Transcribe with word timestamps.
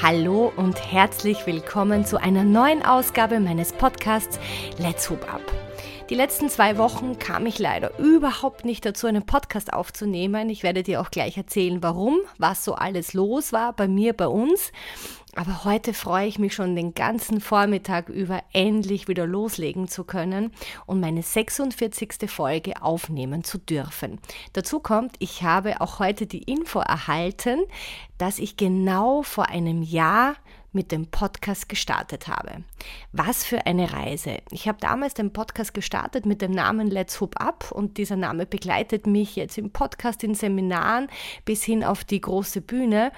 Hallo 0.00 0.52
und 0.54 0.92
herzlich 0.92 1.44
willkommen 1.44 2.06
zu 2.06 2.18
einer 2.18 2.44
neuen 2.44 2.84
Ausgabe 2.84 3.40
meines 3.40 3.72
Podcasts 3.72 4.38
Let's 4.78 5.10
Hoop 5.10 5.28
Up. 5.32 5.42
Die 6.08 6.14
letzten 6.14 6.48
zwei 6.48 6.78
Wochen 6.78 7.18
kam 7.18 7.46
ich 7.46 7.58
leider 7.58 7.98
überhaupt 7.98 8.64
nicht 8.64 8.86
dazu, 8.86 9.08
einen 9.08 9.26
Podcast 9.26 9.72
aufzunehmen. 9.72 10.50
Ich 10.50 10.62
werde 10.62 10.84
dir 10.84 11.00
auch 11.00 11.10
gleich 11.10 11.36
erzählen, 11.36 11.82
warum, 11.82 12.16
was 12.38 12.64
so 12.64 12.74
alles 12.74 13.12
los 13.12 13.52
war 13.52 13.72
bei 13.72 13.88
mir, 13.88 14.12
bei 14.12 14.28
uns. 14.28 14.70
Aber 15.38 15.62
heute 15.62 15.94
freue 15.94 16.26
ich 16.26 16.40
mich 16.40 16.52
schon 16.52 16.74
den 16.74 16.94
ganzen 16.94 17.40
Vormittag 17.40 18.08
über 18.08 18.42
endlich 18.52 19.06
wieder 19.06 19.24
loslegen 19.24 19.86
zu 19.86 20.02
können 20.02 20.50
und 20.84 20.98
meine 20.98 21.22
46. 21.22 22.28
Folge 22.28 22.82
aufnehmen 22.82 23.44
zu 23.44 23.58
dürfen. 23.58 24.18
Dazu 24.54 24.80
kommt, 24.80 25.14
ich 25.20 25.44
habe 25.44 25.80
auch 25.80 26.00
heute 26.00 26.26
die 26.26 26.42
Info 26.42 26.80
erhalten, 26.80 27.60
dass 28.18 28.40
ich 28.40 28.56
genau 28.56 29.22
vor 29.22 29.48
einem 29.48 29.82
Jahr 29.82 30.34
mit 30.72 30.90
dem 30.90 31.06
Podcast 31.06 31.68
gestartet 31.68 32.26
habe. 32.26 32.64
Was 33.12 33.44
für 33.44 33.64
eine 33.64 33.92
Reise. 33.92 34.38
Ich 34.50 34.66
habe 34.66 34.78
damals 34.80 35.14
den 35.14 35.32
Podcast 35.32 35.72
gestartet 35.72 36.26
mit 36.26 36.42
dem 36.42 36.50
Namen 36.50 36.88
Let's 36.88 37.20
Hoop 37.20 37.40
Up 37.40 37.70
und 37.70 37.96
dieser 37.96 38.16
Name 38.16 38.44
begleitet 38.44 39.06
mich 39.06 39.36
jetzt 39.36 39.56
im 39.56 39.70
Podcast, 39.70 40.24
in 40.24 40.34
Seminaren 40.34 41.06
bis 41.44 41.62
hin 41.62 41.84
auf 41.84 42.02
die 42.02 42.20
große 42.20 42.60
Bühne. 42.60 43.12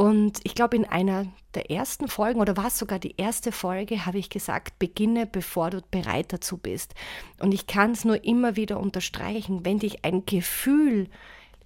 Und 0.00 0.40
ich 0.44 0.54
glaube, 0.54 0.76
in 0.76 0.86
einer 0.86 1.26
der 1.52 1.70
ersten 1.70 2.08
Folgen 2.08 2.40
oder 2.40 2.56
war 2.56 2.68
es 2.68 2.78
sogar 2.78 2.98
die 2.98 3.16
erste 3.18 3.52
Folge, 3.52 4.06
habe 4.06 4.16
ich 4.16 4.30
gesagt, 4.30 4.78
beginne, 4.78 5.26
bevor 5.26 5.68
du 5.68 5.82
bereit 5.90 6.32
dazu 6.32 6.56
bist. 6.56 6.94
Und 7.38 7.52
ich 7.52 7.66
kann 7.66 7.90
es 7.90 8.06
nur 8.06 8.24
immer 8.24 8.56
wieder 8.56 8.80
unterstreichen, 8.80 9.62
wenn 9.66 9.78
dich 9.78 10.02
ein 10.02 10.24
Gefühl 10.24 11.10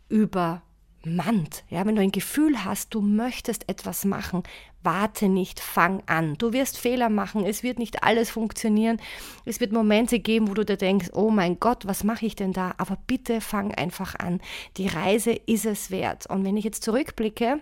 übermannt, 0.09 1.63
ja, 1.69 1.87
wenn 1.87 1.95
du 1.95 2.03
ein 2.03 2.11
Gefühl 2.11 2.65
hast, 2.65 2.93
du 2.93 3.03
möchtest 3.03 3.69
etwas 3.69 4.05
machen, 4.05 4.43
warte 4.83 5.29
nicht, 5.29 5.61
fang 5.61 6.03
an. 6.07 6.35
Du 6.37 6.53
wirst 6.53 6.77
Fehler 6.77 7.11
machen, 7.11 7.45
es 7.45 7.63
wird 7.63 7.79
nicht 7.79 8.03
alles 8.03 8.33
funktionieren. 8.33 9.01
Es 9.45 9.61
wird 9.61 9.71
Momente 9.71 10.19
geben, 10.19 10.49
wo 10.49 10.55
du 10.55 10.65
dir 10.65 10.77
denkst, 10.77 11.11
oh 11.13 11.31
mein 11.31 11.61
Gott, 11.61 11.87
was 11.87 12.03
mache 12.03 12.27
ich 12.27 12.35
denn 12.35 12.53
da? 12.53 12.75
Aber 12.79 12.99
bitte 13.07 13.41
fang 13.41 13.73
einfach 13.73 14.17
an. 14.17 14.41
Die 14.77 14.89
Reise 14.89 15.31
ist 15.31 15.67
es 15.67 15.93
wert. 15.93 16.27
Und 16.27 16.45
wenn 16.45 16.57
ich 16.57 16.65
jetzt 16.65 16.83
zurückblicke, 16.83 17.61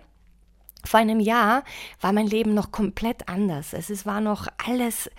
vor 0.85 0.99
einem 0.99 1.19
Jahr 1.19 1.63
war 2.01 2.13
mein 2.13 2.27
Leben 2.27 2.53
noch 2.53 2.71
komplett 2.71 3.29
anders. 3.29 3.73
Es, 3.73 4.05
war 4.05 4.21
noch 4.21 4.47
alles 4.65 5.09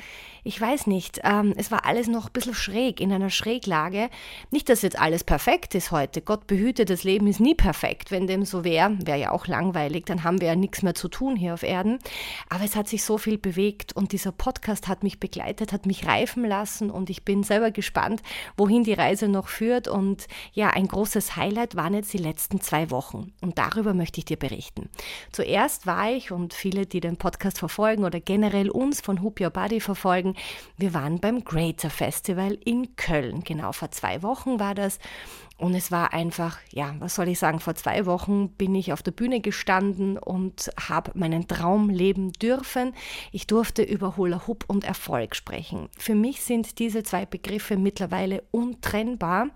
ich 0.44 0.60
weiß 0.60 0.86
nicht, 0.86 1.20
ähm, 1.24 1.54
es 1.56 1.70
war 1.70 1.86
alles 1.86 2.06
noch 2.06 2.26
ein 2.26 2.32
bisschen 2.32 2.54
schräg, 2.54 3.00
in 3.00 3.10
einer 3.10 3.30
Schräglage. 3.30 4.10
Nicht, 4.50 4.68
dass 4.68 4.82
jetzt 4.82 4.98
alles 4.98 5.24
perfekt 5.24 5.74
ist 5.74 5.90
heute. 5.90 6.20
Gott 6.20 6.46
behüte, 6.46 6.84
das 6.84 7.02
Leben 7.02 7.26
ist 7.26 7.40
nie 7.40 7.54
perfekt. 7.54 8.10
Wenn 8.10 8.26
dem 8.26 8.44
so 8.44 8.62
wäre, 8.62 8.94
wäre 9.04 9.18
ja 9.18 9.30
auch 9.30 9.46
langweilig, 9.46 10.04
dann 10.04 10.22
haben 10.22 10.42
wir 10.42 10.48
ja 10.48 10.54
nichts 10.54 10.82
mehr 10.82 10.94
zu 10.94 11.08
tun 11.08 11.34
hier 11.34 11.54
auf 11.54 11.62
Erden. 11.62 11.98
Aber 12.50 12.62
es 12.62 12.76
hat 12.76 12.88
sich 12.88 13.04
so 13.04 13.16
viel 13.16 13.38
bewegt 13.38 13.96
und 13.96 14.12
dieser 14.12 14.32
Podcast 14.32 14.86
hat 14.86 15.02
mich 15.02 15.18
begleitet, 15.18 15.72
hat 15.72 15.86
mich 15.86 16.06
reifen 16.06 16.44
lassen 16.44 16.90
und 16.90 17.08
ich 17.08 17.24
bin 17.24 17.42
selber 17.42 17.70
gespannt, 17.70 18.22
wohin 18.58 18.84
die 18.84 18.92
Reise 18.92 19.28
noch 19.28 19.48
führt. 19.48 19.88
Und 19.88 20.26
ja, 20.52 20.68
ein 20.68 20.88
großes 20.88 21.36
Highlight 21.36 21.74
waren 21.74 21.94
jetzt 21.94 22.12
die 22.12 22.18
letzten 22.18 22.60
zwei 22.60 22.90
Wochen 22.90 23.32
und 23.40 23.56
darüber 23.56 23.94
möchte 23.94 24.18
ich 24.18 24.26
dir 24.26 24.36
berichten. 24.36 24.90
Zuerst 25.32 25.86
war 25.86 26.10
ich 26.10 26.32
und 26.32 26.52
viele, 26.52 26.84
die 26.84 27.00
den 27.00 27.16
Podcast 27.16 27.58
verfolgen 27.58 28.04
oder 28.04 28.20
generell 28.20 28.68
uns 28.68 29.00
von 29.00 29.22
Hoop 29.22 29.40
Your 29.40 29.48
Body 29.48 29.80
verfolgen, 29.80 30.33
wir 30.76 30.94
waren 30.94 31.20
beim 31.20 31.44
Greater 31.44 31.90
Festival 31.90 32.58
in 32.64 32.96
Köln. 32.96 33.44
Genau 33.44 33.72
vor 33.72 33.90
zwei 33.90 34.22
Wochen 34.22 34.58
war 34.58 34.74
das. 34.74 34.98
Und 35.56 35.74
es 35.74 35.92
war 35.92 36.12
einfach, 36.12 36.58
ja, 36.72 36.96
was 36.98 37.14
soll 37.14 37.28
ich 37.28 37.38
sagen, 37.38 37.60
vor 37.60 37.76
zwei 37.76 38.06
Wochen 38.06 38.48
bin 38.48 38.74
ich 38.74 38.92
auf 38.92 39.02
der 39.02 39.12
Bühne 39.12 39.40
gestanden 39.40 40.18
und 40.18 40.70
habe 40.88 41.12
meinen 41.14 41.46
Traum 41.46 41.90
leben 41.90 42.32
dürfen. 42.32 42.92
Ich 43.30 43.46
durfte 43.46 43.82
über 43.82 44.16
Hula 44.16 44.48
Hoop 44.48 44.64
und 44.66 44.82
Erfolg 44.82 45.36
sprechen. 45.36 45.88
Für 45.96 46.16
mich 46.16 46.42
sind 46.42 46.80
diese 46.80 47.04
zwei 47.04 47.24
Begriffe 47.24 47.76
mittlerweile 47.76 48.42
untrennbar, 48.50 49.46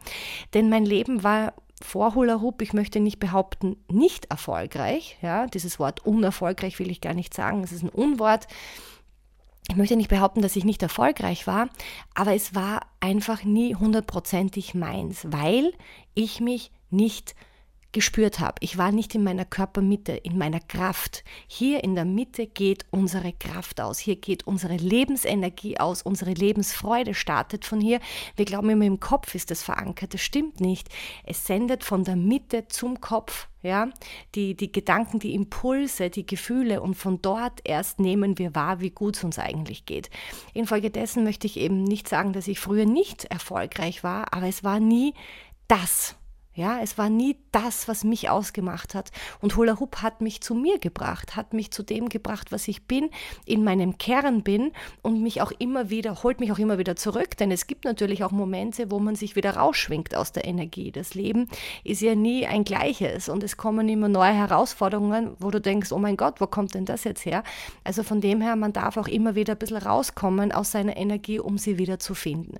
denn 0.54 0.68
mein 0.68 0.84
Leben 0.84 1.24
war 1.24 1.52
vor 1.82 2.14
Hula 2.14 2.40
Hoop, 2.40 2.62
ich 2.62 2.72
möchte 2.72 3.00
nicht 3.00 3.18
behaupten, 3.18 3.76
nicht 3.90 4.26
erfolgreich. 4.26 5.16
Ja, 5.22 5.46
dieses 5.46 5.78
Wort 5.78 6.04
unerfolgreich 6.06 6.78
will 6.78 6.90
ich 6.90 7.00
gar 7.00 7.14
nicht 7.14 7.34
sagen, 7.34 7.62
es 7.62 7.72
ist 7.72 7.82
ein 7.82 7.88
Unwort 7.88 8.46
ich 9.68 9.76
möchte 9.76 9.96
nicht 9.96 10.08
behaupten, 10.08 10.42
dass 10.42 10.56
ich 10.56 10.64
nicht 10.64 10.82
erfolgreich 10.82 11.46
war, 11.46 11.68
aber 12.14 12.34
es 12.34 12.54
war 12.54 12.80
einfach 13.00 13.44
nie 13.44 13.74
hundertprozentig 13.74 14.74
meins, 14.74 15.26
weil 15.28 15.72
ich 16.14 16.40
mich 16.40 16.70
nicht 16.90 17.34
gespürt 17.92 18.38
habe. 18.38 18.56
Ich 18.60 18.76
war 18.76 18.92
nicht 18.92 19.14
in 19.14 19.24
meiner 19.24 19.44
Körpermitte, 19.44 20.12
in 20.12 20.36
meiner 20.36 20.60
Kraft. 20.60 21.24
Hier 21.46 21.82
in 21.82 21.94
der 21.94 22.04
Mitte 22.04 22.46
geht 22.46 22.84
unsere 22.90 23.32
Kraft 23.32 23.80
aus. 23.80 23.98
Hier 23.98 24.16
geht 24.16 24.46
unsere 24.46 24.76
Lebensenergie 24.76 25.78
aus. 25.78 26.02
Unsere 26.02 26.32
Lebensfreude 26.32 27.14
startet 27.14 27.64
von 27.64 27.80
hier. 27.80 28.00
Wir 28.36 28.44
glauben 28.44 28.68
immer, 28.70 28.84
im 28.84 29.00
Kopf 29.00 29.34
ist 29.34 29.50
es 29.50 29.62
verankert. 29.62 30.12
Das 30.12 30.20
stimmt 30.20 30.60
nicht. 30.60 30.88
Es 31.24 31.46
sendet 31.46 31.82
von 31.82 32.04
der 32.04 32.16
Mitte 32.16 32.68
zum 32.68 33.00
Kopf. 33.00 33.48
Ja, 33.60 33.88
die, 34.36 34.54
die 34.54 34.70
Gedanken, 34.70 35.18
die 35.18 35.34
Impulse, 35.34 36.10
die 36.10 36.24
Gefühle 36.24 36.80
und 36.80 36.94
von 36.94 37.20
dort 37.20 37.60
erst 37.64 37.98
nehmen 37.98 38.38
wir 38.38 38.54
wahr, 38.54 38.78
wie 38.78 38.90
gut 38.90 39.16
es 39.16 39.24
uns 39.24 39.36
eigentlich 39.40 39.84
geht. 39.84 40.10
Infolgedessen 40.54 41.24
möchte 41.24 41.48
ich 41.48 41.56
eben 41.56 41.82
nicht 41.82 42.08
sagen, 42.08 42.32
dass 42.32 42.46
ich 42.46 42.60
früher 42.60 42.86
nicht 42.86 43.24
erfolgreich 43.24 44.04
war, 44.04 44.32
aber 44.32 44.46
es 44.46 44.62
war 44.62 44.78
nie 44.78 45.12
das, 45.66 46.14
ja, 46.58 46.80
es 46.82 46.98
war 46.98 47.08
nie 47.08 47.36
das, 47.52 47.86
was 47.86 48.02
mich 48.02 48.28
ausgemacht 48.28 48.94
hat. 48.94 49.12
Und 49.40 49.56
Hula 49.56 49.78
Hoop 49.78 50.02
hat 50.02 50.20
mich 50.20 50.40
zu 50.40 50.54
mir 50.54 50.78
gebracht, 50.78 51.36
hat 51.36 51.54
mich 51.54 51.70
zu 51.70 51.84
dem 51.84 52.08
gebracht, 52.08 52.50
was 52.50 52.66
ich 52.66 52.82
bin, 52.82 53.10
in 53.46 53.62
meinem 53.62 53.96
Kern 53.96 54.42
bin 54.42 54.72
und 55.00 55.22
mich 55.22 55.40
auch 55.40 55.52
immer 55.58 55.88
wieder, 55.88 56.24
holt 56.24 56.40
mich 56.40 56.50
auch 56.50 56.58
immer 56.58 56.76
wieder 56.76 56.96
zurück. 56.96 57.36
Denn 57.36 57.52
es 57.52 57.68
gibt 57.68 57.84
natürlich 57.84 58.24
auch 58.24 58.32
Momente, 58.32 58.90
wo 58.90 58.98
man 58.98 59.14
sich 59.14 59.36
wieder 59.36 59.52
rausschwingt 59.52 60.16
aus 60.16 60.32
der 60.32 60.46
Energie. 60.46 60.90
Das 60.90 61.14
Leben 61.14 61.48
ist 61.84 62.02
ja 62.02 62.16
nie 62.16 62.44
ein 62.44 62.64
gleiches 62.64 63.28
und 63.28 63.44
es 63.44 63.56
kommen 63.56 63.88
immer 63.88 64.08
neue 64.08 64.34
Herausforderungen, 64.34 65.36
wo 65.38 65.52
du 65.52 65.60
denkst, 65.60 65.92
oh 65.92 65.98
mein 65.98 66.16
Gott, 66.16 66.40
wo 66.40 66.48
kommt 66.48 66.74
denn 66.74 66.84
das 66.84 67.04
jetzt 67.04 67.24
her? 67.24 67.44
Also 67.84 68.02
von 68.02 68.20
dem 68.20 68.40
her, 68.40 68.56
man 68.56 68.72
darf 68.72 68.96
auch 68.96 69.06
immer 69.06 69.36
wieder 69.36 69.52
ein 69.52 69.58
bisschen 69.58 69.76
rauskommen 69.76 70.50
aus 70.50 70.72
seiner 70.72 70.96
Energie, 70.96 71.38
um 71.38 71.56
sie 71.56 71.78
wieder 71.78 72.00
zu 72.00 72.14
finden. 72.14 72.58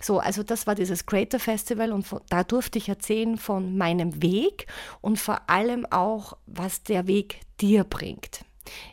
So, 0.00 0.18
also 0.18 0.42
das 0.42 0.66
war 0.66 0.74
dieses 0.74 1.06
Creator 1.06 1.40
Festival 1.40 1.92
und 1.92 2.06
da 2.28 2.44
durfte 2.44 2.78
ich 2.78 2.88
erzählen, 2.88 3.36
von 3.36 3.76
meinem 3.76 4.22
Weg 4.22 4.66
und 5.00 5.18
vor 5.18 5.48
allem 5.48 5.86
auch, 5.86 6.36
was 6.46 6.82
der 6.82 7.06
Weg 7.06 7.40
dir 7.60 7.84
bringt. 7.84 8.44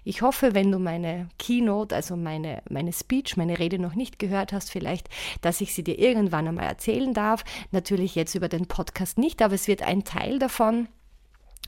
Ich 0.04 0.22
hoffe, 0.22 0.54
wenn 0.54 0.72
du 0.72 0.80
meine 0.80 1.30
Keynote, 1.40 1.96
also 1.96 2.16
meine, 2.16 2.62
meine 2.70 2.94
Speech, 2.94 3.38
meine 3.38 3.60
Rede 3.60 3.80
noch 3.80 3.96
nicht 3.96 4.20
gehört 4.20 4.54
hast, 4.54 4.72
vielleicht, 4.72 5.10
dass 5.42 5.62
ich 5.62 5.74
sie 5.74 5.84
dir 5.84 5.98
irgendwann 5.98 6.48
einmal 6.48 6.66
erzählen 6.66 7.14
darf. 7.14 7.44
Natürlich 7.72 8.16
jetzt 8.16 8.36
über 8.36 8.50
den 8.50 8.68
Podcast 8.68 9.18
nicht, 9.18 9.42
aber 9.42 9.56
es 9.56 9.68
wird 9.68 9.82
ein 9.82 10.04
Teil 10.04 10.40
davon 10.40 10.88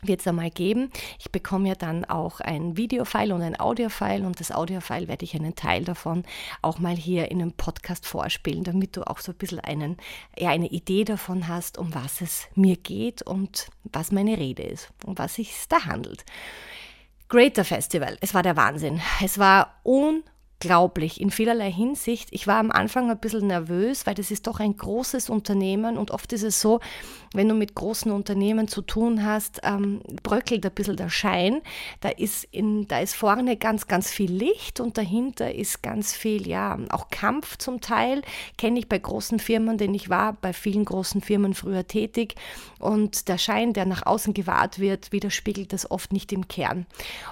wird 0.02 0.22
es 0.22 0.28
einmal 0.28 0.50
geben. 0.50 0.92
Ich 1.20 1.32
bekomme 1.32 1.70
ja 1.70 1.76
dann 1.76 2.06
auch 2.06 2.40
ein 2.40 2.78
Videofile 2.78 3.34
und 3.34 3.42
ein 3.42 3.60
Audiofile 3.60 4.26
und 4.26 4.40
das 4.40 4.52
Audiofile 4.52 5.08
werde 5.08 5.26
ich 5.26 5.36
einen 5.36 5.56
Teil 5.56 5.84
davon 5.84 6.24
auch 6.62 6.80
mal 6.80 6.96
hier 6.96 7.32
in 7.32 7.42
einem 7.42 7.54
Podcast 7.54 8.06
vorspielen, 8.06 8.64
damit 8.64 8.98
du 8.98 9.04
auch 9.08 9.20
so 9.20 9.32
ein 9.32 9.38
bisschen 9.38 9.60
einen, 9.60 9.98
ja, 10.38 10.50
eine 10.50 10.68
Idee 10.68 11.06
davon 11.06 11.48
hast, 11.48 11.78
um 11.78 11.94
was 11.94 12.22
es 12.22 12.48
mir 12.56 12.78
geht 12.78 13.22
und 13.22 13.70
was 13.84 14.12
meine 14.12 14.38
Rede 14.38 14.64
ist, 14.64 14.90
um 15.06 15.18
was 15.18 15.40
es 15.40 15.68
da 15.68 15.86
handelt. 15.86 16.26
Greater 17.28 17.66
Festival, 17.66 18.18
es 18.22 18.34
war 18.34 18.44
der 18.44 18.56
Wahnsinn. 18.56 19.02
Es 19.24 19.40
war 19.40 19.80
unglaublich 19.84 20.35
unglaublich 20.66 21.22
in 21.22 21.30
vielerlei 21.30 21.72
Hinsicht. 21.72 22.30
Ich 22.32 22.48
war 22.48 22.58
am 22.58 22.72
Anfang 22.72 23.12
ein 23.12 23.20
bisschen 23.20 23.48
nervös, 23.48 24.08
weil 24.08 24.16
das 24.16 24.32
ist 24.32 24.48
doch 24.48 24.60
ein 24.60 24.76
großes 24.76 25.30
Unternehmen 25.30 25.96
und 25.98 26.10
oft 26.10 26.34
ist 26.34 26.42
es 26.42 26.60
so, 26.60 26.80
wenn 27.36 27.50
du 27.50 27.54
mit 27.54 27.76
großen 27.76 28.12
Unternehmen 28.12 28.68
zu 28.68 28.82
tun 28.82 29.24
hast, 29.24 29.62
ähm, 29.64 30.02
bröckelt 30.24 30.66
ein 30.66 30.72
bisschen 30.72 30.96
der 30.96 31.10
Schein. 31.10 31.62
Da 32.00 32.10
ist, 32.10 32.46
in, 32.52 32.88
da 32.88 33.00
ist 33.00 33.16
vorne 33.16 33.58
ganz, 33.58 33.88
ganz 33.88 34.10
viel 34.10 34.32
Licht 34.32 34.80
und 34.80 34.98
dahinter 34.98 35.54
ist 35.54 35.84
ganz 35.84 36.14
viel, 36.14 36.48
ja, 36.48 36.80
auch 36.90 37.10
Kampf 37.10 37.58
zum 37.58 37.82
Teil. 37.82 38.22
Kenne 38.58 38.80
ich 38.80 38.90
bei 38.90 38.98
großen 38.98 39.40
Firmen, 39.40 39.78
denn 39.78 39.94
ich 39.94 40.10
war 40.10 40.34
bei 40.34 40.54
vielen 40.54 40.86
großen 40.86 41.22
Firmen 41.22 41.54
früher 41.54 41.86
tätig 41.86 42.36
und 42.80 43.28
der 43.28 43.38
Schein, 43.38 43.74
der 43.74 43.86
nach 43.86 44.06
außen 44.06 44.34
gewahrt 44.34 44.80
wird, 44.80 45.12
widerspiegelt 45.12 45.74
das 45.74 45.92
oft 45.92 46.14
nicht 46.14 46.32
im 46.32 46.48
Kern. 46.48 46.86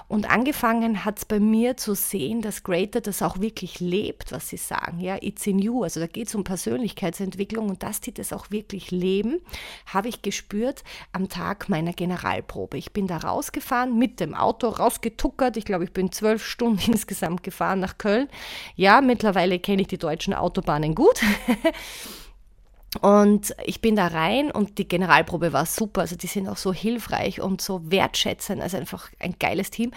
Und 0.06 0.30
angefangen 0.30 1.04
hat 1.04 1.18
es 1.18 1.24
bei 1.24 1.40
mir 1.40 1.76
zu 1.76 1.94
sehen, 1.94 2.42
dass 2.42 2.62
Greater 2.62 3.00
das 3.00 3.22
auch 3.24 3.40
wirklich 3.40 3.80
lebt, 3.80 4.32
was 4.32 4.48
sie 4.48 4.56
sagen. 4.56 5.00
Ja, 5.00 5.16
it's 5.20 5.46
in 5.46 5.58
you. 5.58 5.82
Also 5.82 6.00
da 6.00 6.06
geht 6.06 6.28
es 6.28 6.34
um 6.34 6.44
Persönlichkeitsentwicklung 6.44 7.68
und 7.68 7.82
dass 7.82 8.00
die 8.00 8.12
das 8.12 8.32
auch 8.32 8.50
wirklich 8.50 8.90
leben, 8.90 9.40
habe 9.86 10.08
ich 10.08 10.22
gespürt 10.22 10.84
am 11.12 11.28
Tag 11.28 11.68
meiner 11.68 11.92
Generalprobe. 11.92 12.76
Ich 12.76 12.92
bin 12.92 13.06
da 13.06 13.18
rausgefahren 13.18 13.98
mit 13.98 14.20
dem 14.20 14.34
Auto, 14.34 14.68
rausgetuckert. 14.68 15.56
Ich 15.56 15.64
glaube, 15.64 15.84
ich 15.84 15.92
bin 15.92 16.12
zwölf 16.12 16.44
Stunden 16.44 16.80
insgesamt 16.92 17.42
gefahren 17.42 17.80
nach 17.80 17.98
Köln. 17.98 18.28
Ja, 18.76 19.00
mittlerweile 19.00 19.58
kenne 19.58 19.82
ich 19.82 19.88
die 19.88 19.98
deutschen 19.98 20.34
Autobahnen 20.34 20.94
gut. 20.94 21.20
Und 23.00 23.54
ich 23.64 23.80
bin 23.80 23.96
da 23.96 24.06
rein 24.08 24.50
und 24.50 24.78
die 24.78 24.86
Generalprobe 24.86 25.52
war 25.52 25.66
super. 25.66 26.02
Also 26.02 26.16
die 26.16 26.26
sind 26.26 26.48
auch 26.48 26.56
so 26.56 26.72
hilfreich 26.72 27.40
und 27.40 27.60
so 27.60 27.90
wertschätzend. 27.90 28.62
Also 28.62 28.76
einfach 28.76 29.10
ein 29.18 29.36
geiles 29.38 29.70
Team. 29.70 29.92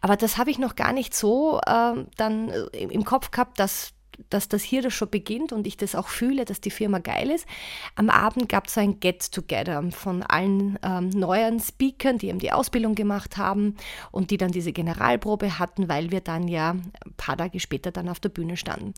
Aber 0.00 0.16
das 0.16 0.38
habe 0.38 0.50
ich 0.50 0.58
noch 0.58 0.76
gar 0.76 0.92
nicht 0.92 1.14
so 1.14 1.60
äh, 1.66 2.04
dann 2.16 2.50
im 2.72 3.04
Kopf 3.04 3.30
gehabt, 3.30 3.58
dass 3.58 3.95
dass 4.30 4.48
das 4.48 4.62
hier 4.62 4.82
das 4.82 4.94
schon 4.94 5.10
beginnt 5.10 5.52
und 5.52 5.66
ich 5.66 5.76
das 5.76 5.94
auch 5.94 6.08
fühle, 6.08 6.44
dass 6.44 6.60
die 6.60 6.70
Firma 6.70 6.98
geil 6.98 7.30
ist. 7.30 7.46
Am 7.94 8.10
Abend 8.10 8.48
gab 8.48 8.66
es 8.66 8.74
so 8.74 8.80
ein 8.80 9.00
Get-Together 9.00 9.82
von 9.90 10.22
allen 10.22 10.78
ähm, 10.82 11.10
neuen 11.10 11.60
Speakern, 11.60 12.18
die 12.18 12.28
eben 12.28 12.38
die 12.38 12.52
Ausbildung 12.52 12.94
gemacht 12.94 13.36
haben 13.36 13.76
und 14.10 14.30
die 14.30 14.36
dann 14.36 14.50
diese 14.50 14.72
Generalprobe 14.72 15.58
hatten, 15.58 15.88
weil 15.88 16.10
wir 16.10 16.20
dann 16.20 16.48
ja 16.48 16.70
ein 16.70 17.14
paar 17.16 17.36
Tage 17.36 17.60
später 17.60 17.90
dann 17.90 18.08
auf 18.08 18.20
der 18.20 18.28
Bühne 18.28 18.56
standen. 18.56 18.94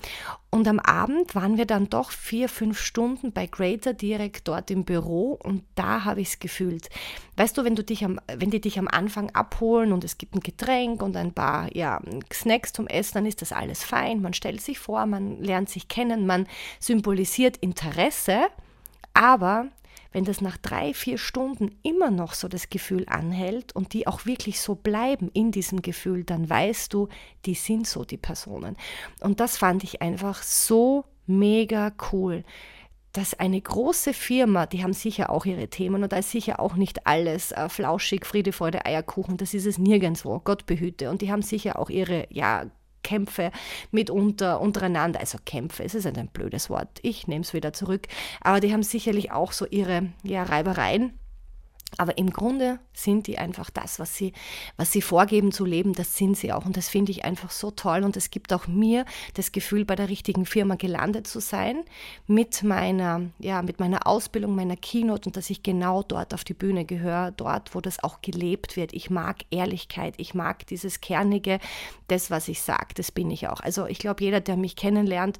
Und 0.50 0.66
am 0.66 0.80
Abend 0.80 1.34
waren 1.34 1.58
wir 1.58 1.66
dann 1.66 1.90
doch 1.90 2.10
vier, 2.10 2.48
fünf 2.48 2.80
Stunden 2.80 3.32
bei 3.32 3.46
Greater 3.46 3.92
direkt 3.92 4.48
dort 4.48 4.70
im 4.70 4.84
Büro 4.84 5.38
und 5.42 5.62
da 5.74 6.04
habe 6.04 6.20
ich 6.20 6.28
es 6.28 6.38
gefühlt. 6.38 6.88
Weißt 7.36 7.56
du, 7.56 7.64
wenn 7.64 7.76
du 7.76 7.84
dich 7.84 8.04
am, 8.04 8.18
wenn 8.34 8.50
die 8.50 8.60
dich 8.60 8.78
am 8.78 8.88
Anfang 8.88 9.30
abholen 9.30 9.92
und 9.92 10.04
es 10.04 10.18
gibt 10.18 10.34
ein 10.34 10.40
Getränk 10.40 11.02
und 11.02 11.16
ein 11.16 11.32
paar 11.32 11.74
ja, 11.76 12.00
Snacks 12.32 12.72
zum 12.72 12.86
Essen, 12.86 13.14
dann 13.14 13.26
ist 13.26 13.42
das 13.42 13.52
alles 13.52 13.84
fein. 13.84 14.22
Man 14.22 14.32
stellt 14.32 14.60
sich 14.60 14.78
vor, 14.78 15.06
man 15.08 15.43
lernt 15.43 15.69
sich 15.69 15.88
kennen, 15.88 16.26
man 16.26 16.46
symbolisiert 16.81 17.56
Interesse, 17.58 18.49
aber 19.14 19.66
wenn 20.12 20.25
das 20.25 20.40
nach 20.40 20.56
drei, 20.56 20.94
vier 20.94 21.19
Stunden 21.19 21.78
immer 21.82 22.10
noch 22.10 22.32
so 22.32 22.49
das 22.49 22.70
Gefühl 22.70 23.05
anhält 23.08 23.75
und 23.76 23.93
die 23.93 24.06
auch 24.06 24.25
wirklich 24.25 24.60
so 24.60 24.75
bleiben 24.75 25.31
in 25.34 25.50
diesem 25.50 25.82
Gefühl, 25.82 26.25
dann 26.25 26.49
weißt 26.49 26.94
du, 26.94 27.08
die 27.44 27.55
sind 27.55 27.87
so 27.87 28.05
die 28.05 28.16
Personen. 28.16 28.76
Und 29.20 29.40
das 29.40 29.58
fand 29.58 29.84
ich 29.84 30.00
einfach 30.00 30.43
so 30.43 31.05
mega 31.26 31.93
cool 32.12 32.44
dass 33.12 33.34
eine 33.34 33.61
große 33.61 34.12
Firma, 34.12 34.66
die 34.66 34.82
haben 34.82 34.93
sicher 34.93 35.31
auch 35.31 35.44
ihre 35.44 35.69
Themen 35.69 36.02
und 36.02 36.12
da 36.12 36.19
ist 36.19 36.31
sicher 36.31 36.61
auch 36.61 36.76
nicht 36.76 37.06
alles 37.06 37.52
äh, 37.52 37.69
flauschig, 37.69 38.26
Friede, 38.26 38.52
Freude, 38.52 38.84
Eierkuchen, 38.84 39.37
das 39.37 39.54
ist 39.54 39.66
es 39.66 39.78
nirgendwo, 39.78 40.40
Gott 40.40 40.66
behüte. 40.66 41.11
Und 41.11 41.22
die 41.22 41.32
haben 41.32 41.43
sicher 41.43 41.78
auch 41.78 41.90
ihre, 41.90 42.26
ja, 42.31 42.66
Kämpfe 43.02 43.50
mitunter 43.90 44.60
untereinander, 44.60 45.20
also 45.20 45.38
Kämpfe, 45.44 45.84
es 45.84 45.94
ist 45.94 46.06
ein 46.06 46.28
blödes 46.32 46.70
Wort, 46.70 46.98
ich 47.02 47.26
nehme 47.26 47.42
es 47.42 47.54
wieder 47.54 47.72
zurück, 47.72 48.06
aber 48.40 48.60
die 48.60 48.72
haben 48.72 48.82
sicherlich 48.82 49.32
auch 49.32 49.52
so 49.52 49.66
ihre 49.66 50.10
ja, 50.22 50.42
Reibereien 50.42 51.18
aber 51.96 52.19
im 52.19 52.31
Grunde 52.31 52.79
sind 52.93 53.26
die 53.26 53.38
einfach 53.38 53.70
das, 53.70 53.99
was 53.99 54.14
sie, 54.14 54.32
was 54.76 54.93
sie 54.93 55.00
vorgeben 55.00 55.52
zu 55.52 55.64
leben, 55.64 55.94
das 55.94 56.17
sind 56.17 56.37
sie 56.37 56.52
auch. 56.52 56.67
Und 56.67 56.76
das 56.76 56.88
finde 56.88 57.11
ich 57.11 57.25
einfach 57.25 57.50
so 57.50 57.70
toll. 57.70 58.05
Und 58.05 58.17
es 58.17 58.31
gibt 58.31 58.52
auch 58.52 58.67
mir 58.67 59.06
das 59.35 59.52
Gefühl, 59.52 59.85
bei 59.85 59.96
der 59.96 60.08
richtigen 60.08 60.44
Firma 60.44 60.75
gelandet 60.75 61.26
zu 61.26 61.40
sein, 61.40 61.85
mit 62.26 62.62
meiner, 62.62 63.23
ja, 63.38 63.62
mit 63.62 63.81
meiner 63.81 64.06
Ausbildung, 64.06 64.55
meiner 64.55 64.76
Keynote 64.76 65.31
und 65.31 65.37
dass 65.37 65.50
ich 65.50 65.62
genau 65.62 66.02
dort 66.02 66.35
auf 66.35 66.44
die 66.44 66.55
Bühne 66.55 66.85
gehöre, 66.85 67.31
dort, 67.32 67.75
wo 67.75 67.81
das 67.81 68.02
auch 68.05 68.20
gelebt 68.20 68.76
wird. 68.76 68.93
Ich 68.93 69.08
mag 69.08 69.38
Ehrlichkeit, 69.50 70.14
ich 70.19 70.35
mag 70.35 70.67
dieses 70.67 71.00
Kernige, 71.00 71.58
das, 72.08 72.31
was 72.31 72.49
ich 72.49 72.61
sage, 72.61 72.94
das 72.94 73.11
bin 73.12 73.31
ich 73.31 73.49
auch. 73.49 73.61
Also 73.61 73.87
ich 73.87 73.99
glaube, 73.99 74.23
jeder, 74.23 74.40
der 74.40 74.56
mich 74.56 74.76
kennenlernt, 74.76 75.38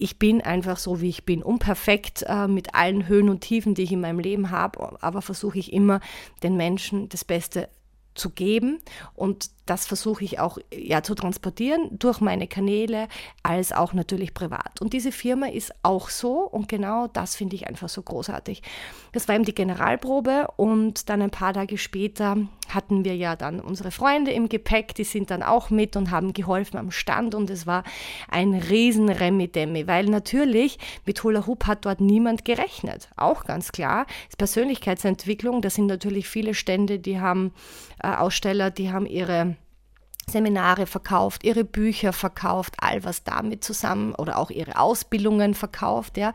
ich 0.00 0.18
bin 0.18 0.40
einfach 0.40 0.78
so, 0.78 1.00
wie 1.00 1.10
ich 1.10 1.24
bin. 1.24 1.42
Unperfekt 1.42 2.24
äh, 2.26 2.48
mit 2.48 2.74
allen 2.74 3.06
Höhen 3.06 3.28
und 3.28 3.42
Tiefen, 3.42 3.74
die 3.74 3.82
ich 3.82 3.92
in 3.92 4.00
meinem 4.00 4.18
Leben 4.18 4.50
habe, 4.50 5.02
aber 5.02 5.22
versuche 5.22 5.58
ich 5.58 5.72
immer, 5.72 6.00
den 6.42 6.56
Menschen 6.56 7.08
das 7.10 7.24
Beste 7.24 7.68
zu 8.14 8.30
geben 8.30 8.80
und 9.14 9.50
das 9.70 9.86
versuche 9.86 10.24
ich 10.24 10.40
auch 10.40 10.58
ja, 10.74 11.04
zu 11.04 11.14
transportieren 11.14 11.90
durch 11.92 12.20
meine 12.20 12.48
Kanäle 12.48 13.06
als 13.44 13.70
auch 13.72 13.92
natürlich 13.92 14.34
privat. 14.34 14.80
Und 14.80 14.92
diese 14.92 15.12
Firma 15.12 15.46
ist 15.46 15.72
auch 15.84 16.08
so 16.08 16.40
und 16.40 16.68
genau 16.68 17.06
das 17.06 17.36
finde 17.36 17.54
ich 17.54 17.68
einfach 17.68 17.88
so 17.88 18.02
großartig. 18.02 18.62
Das 19.12 19.28
war 19.28 19.36
eben 19.36 19.44
die 19.44 19.54
Generalprobe 19.54 20.48
und 20.56 21.08
dann 21.08 21.22
ein 21.22 21.30
paar 21.30 21.54
Tage 21.54 21.78
später 21.78 22.36
hatten 22.68 23.04
wir 23.04 23.14
ja 23.14 23.36
dann 23.36 23.60
unsere 23.60 23.92
Freunde 23.92 24.32
im 24.32 24.48
Gepäck, 24.48 24.94
die 24.96 25.04
sind 25.04 25.30
dann 25.30 25.42
auch 25.42 25.70
mit 25.70 25.96
und 25.96 26.10
haben 26.10 26.32
geholfen 26.32 26.76
am 26.76 26.90
Stand 26.90 27.36
und 27.36 27.48
es 27.48 27.66
war 27.66 27.84
ein 28.28 28.54
riesen 28.54 29.08
Remi-Demi, 29.08 29.86
weil 29.86 30.06
natürlich 30.06 30.78
mit 31.06 31.22
Hula 31.22 31.46
Hoop 31.46 31.68
hat 31.68 31.84
dort 31.84 32.00
niemand 32.00 32.44
gerechnet. 32.44 33.08
Auch 33.16 33.44
ganz 33.44 33.70
klar, 33.70 34.06
das 34.26 34.36
Persönlichkeitsentwicklung, 34.36 35.62
da 35.62 35.70
sind 35.70 35.86
natürlich 35.86 36.28
viele 36.28 36.54
Stände, 36.54 36.98
die 36.98 37.20
haben 37.20 37.52
äh, 38.02 38.08
Aussteller, 38.08 38.70
die 38.70 38.90
haben 38.90 39.06
ihre 39.06 39.56
Seminare 40.30 40.86
verkauft, 40.86 41.44
ihre 41.44 41.64
Bücher 41.64 42.12
verkauft, 42.12 42.74
all 42.78 43.04
was 43.04 43.24
damit 43.24 43.64
zusammen 43.64 44.14
oder 44.14 44.38
auch 44.38 44.50
ihre 44.50 44.78
Ausbildungen 44.78 45.54
verkauft, 45.54 46.16
ja. 46.16 46.32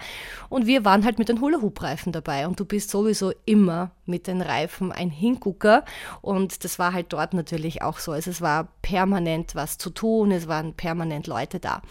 Und 0.49 0.67
wir 0.67 0.85
waren 0.85 1.05
halt 1.05 1.19
mit 1.19 1.29
den 1.29 1.41
Hula-Hoop-Reifen 1.41 2.11
dabei 2.11 2.47
und 2.47 2.59
du 2.59 2.65
bist 2.65 2.91
sowieso 2.91 3.31
immer 3.45 3.91
mit 4.05 4.27
den 4.27 4.41
Reifen 4.41 4.91
ein 4.91 5.09
Hingucker 5.09 5.83
und 6.21 6.63
das 6.63 6.77
war 6.77 6.93
halt 6.93 7.13
dort 7.13 7.33
natürlich 7.33 7.81
auch 7.81 7.99
so. 7.99 8.11
Also 8.11 8.29
es 8.29 8.41
war 8.41 8.67
permanent 8.81 9.55
was 9.55 9.77
zu 9.77 9.89
tun, 9.89 10.31
es 10.31 10.47
waren 10.47 10.73
permanent 10.73 11.27
Leute 11.27 11.59
da. 11.59 11.81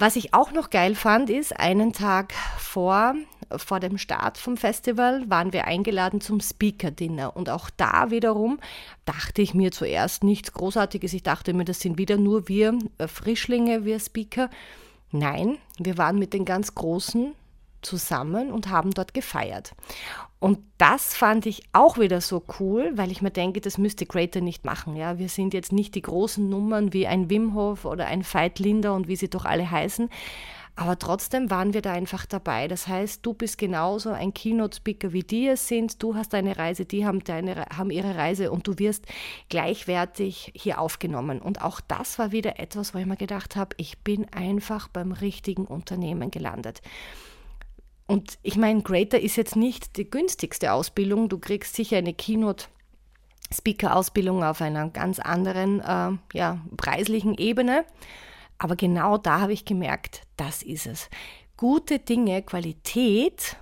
Was 0.00 0.16
ich 0.16 0.32
auch 0.32 0.52
noch 0.52 0.70
geil 0.70 0.94
fand, 0.94 1.28
ist, 1.28 1.58
einen 1.58 1.92
Tag 1.92 2.32
vor, 2.56 3.14
vor 3.56 3.80
dem 3.80 3.98
Start 3.98 4.38
vom 4.38 4.56
Festival 4.56 5.28
waren 5.28 5.52
wir 5.52 5.66
eingeladen 5.66 6.20
zum 6.20 6.40
Speaker-Dinner. 6.40 7.36
Und 7.36 7.50
auch 7.50 7.70
da 7.76 8.10
wiederum 8.10 8.58
dachte 9.04 9.42
ich 9.42 9.54
mir 9.54 9.72
zuerst 9.72 10.24
nichts 10.24 10.52
Großartiges. 10.52 11.12
Ich 11.12 11.22
dachte 11.22 11.54
mir, 11.54 11.64
das 11.64 11.80
sind 11.80 11.98
wieder 11.98 12.16
nur 12.16 12.48
wir 12.48 12.78
äh, 12.98 13.08
Frischlinge, 13.08 13.84
wir 13.84 13.98
Speaker. 14.00 14.50
Nein, 15.12 15.58
wir 15.78 15.98
waren 15.98 16.18
mit 16.18 16.32
den 16.32 16.44
ganz 16.44 16.74
Großen 16.74 17.34
zusammen 17.82 18.52
und 18.52 18.68
haben 18.68 18.92
dort 18.92 19.14
gefeiert. 19.14 19.74
Und 20.38 20.58
das 20.78 21.14
fand 21.14 21.44
ich 21.44 21.62
auch 21.72 21.98
wieder 21.98 22.22
so 22.22 22.42
cool, 22.58 22.92
weil 22.94 23.10
ich 23.10 23.20
mir 23.20 23.30
denke, 23.30 23.60
das 23.60 23.76
müsste 23.76 24.06
Greater 24.06 24.40
nicht 24.40 24.64
machen. 24.64 24.96
Ja, 24.96 25.18
wir 25.18 25.28
sind 25.28 25.52
jetzt 25.52 25.70
nicht 25.70 25.94
die 25.94 26.02
großen 26.02 26.48
Nummern 26.48 26.94
wie 26.94 27.06
ein 27.06 27.28
Wim 27.28 27.54
Hof 27.54 27.84
oder 27.84 28.06
ein 28.06 28.24
Veit 28.24 28.58
Linder 28.58 28.94
und 28.94 29.06
wie 29.06 29.16
sie 29.16 29.28
doch 29.28 29.44
alle 29.44 29.70
heißen. 29.70 30.08
Aber 30.80 30.98
trotzdem 30.98 31.50
waren 31.50 31.74
wir 31.74 31.82
da 31.82 31.92
einfach 31.92 32.24
dabei. 32.24 32.66
Das 32.66 32.88
heißt, 32.88 33.26
du 33.26 33.34
bist 33.34 33.58
genauso 33.58 34.12
ein 34.12 34.32
Keynote-Speaker 34.32 35.12
wie 35.12 35.22
die 35.22 35.46
es 35.46 35.68
sind. 35.68 36.02
Du 36.02 36.14
hast 36.14 36.32
deine 36.32 36.56
Reise, 36.56 36.86
die 36.86 37.04
haben, 37.04 37.22
deine, 37.22 37.66
haben 37.66 37.90
ihre 37.90 38.16
Reise 38.16 38.50
und 38.50 38.66
du 38.66 38.78
wirst 38.78 39.04
gleichwertig 39.50 40.52
hier 40.54 40.80
aufgenommen. 40.80 41.42
Und 41.42 41.60
auch 41.60 41.82
das 41.82 42.18
war 42.18 42.32
wieder 42.32 42.58
etwas, 42.58 42.94
wo 42.94 42.98
ich 42.98 43.04
mir 43.04 43.18
gedacht 43.18 43.56
habe, 43.56 43.76
ich 43.76 43.98
bin 43.98 44.26
einfach 44.32 44.88
beim 44.88 45.12
richtigen 45.12 45.66
Unternehmen 45.66 46.30
gelandet. 46.30 46.80
Und 48.06 48.38
ich 48.42 48.56
meine, 48.56 48.80
Greater 48.80 49.20
ist 49.20 49.36
jetzt 49.36 49.56
nicht 49.56 49.98
die 49.98 50.08
günstigste 50.08 50.72
Ausbildung. 50.72 51.28
Du 51.28 51.38
kriegst 51.38 51.76
sicher 51.76 51.98
eine 51.98 52.14
Keynote. 52.14 52.68
Speaker-Ausbildung 53.52 54.42
auf 54.42 54.62
einer 54.62 54.88
ganz 54.88 55.18
anderen, 55.18 55.80
äh, 55.80 56.38
ja, 56.38 56.58
preislichen 56.78 57.34
Ebene. 57.34 57.84
Aber 58.60 58.76
genau 58.76 59.16
da 59.16 59.40
habe 59.40 59.54
ich 59.54 59.64
gemerkt, 59.64 60.20
das 60.36 60.62
ist 60.62 60.86
es. 60.86 61.08
Gute 61.56 61.98
Dinge, 61.98 62.42
Qualität 62.42 63.56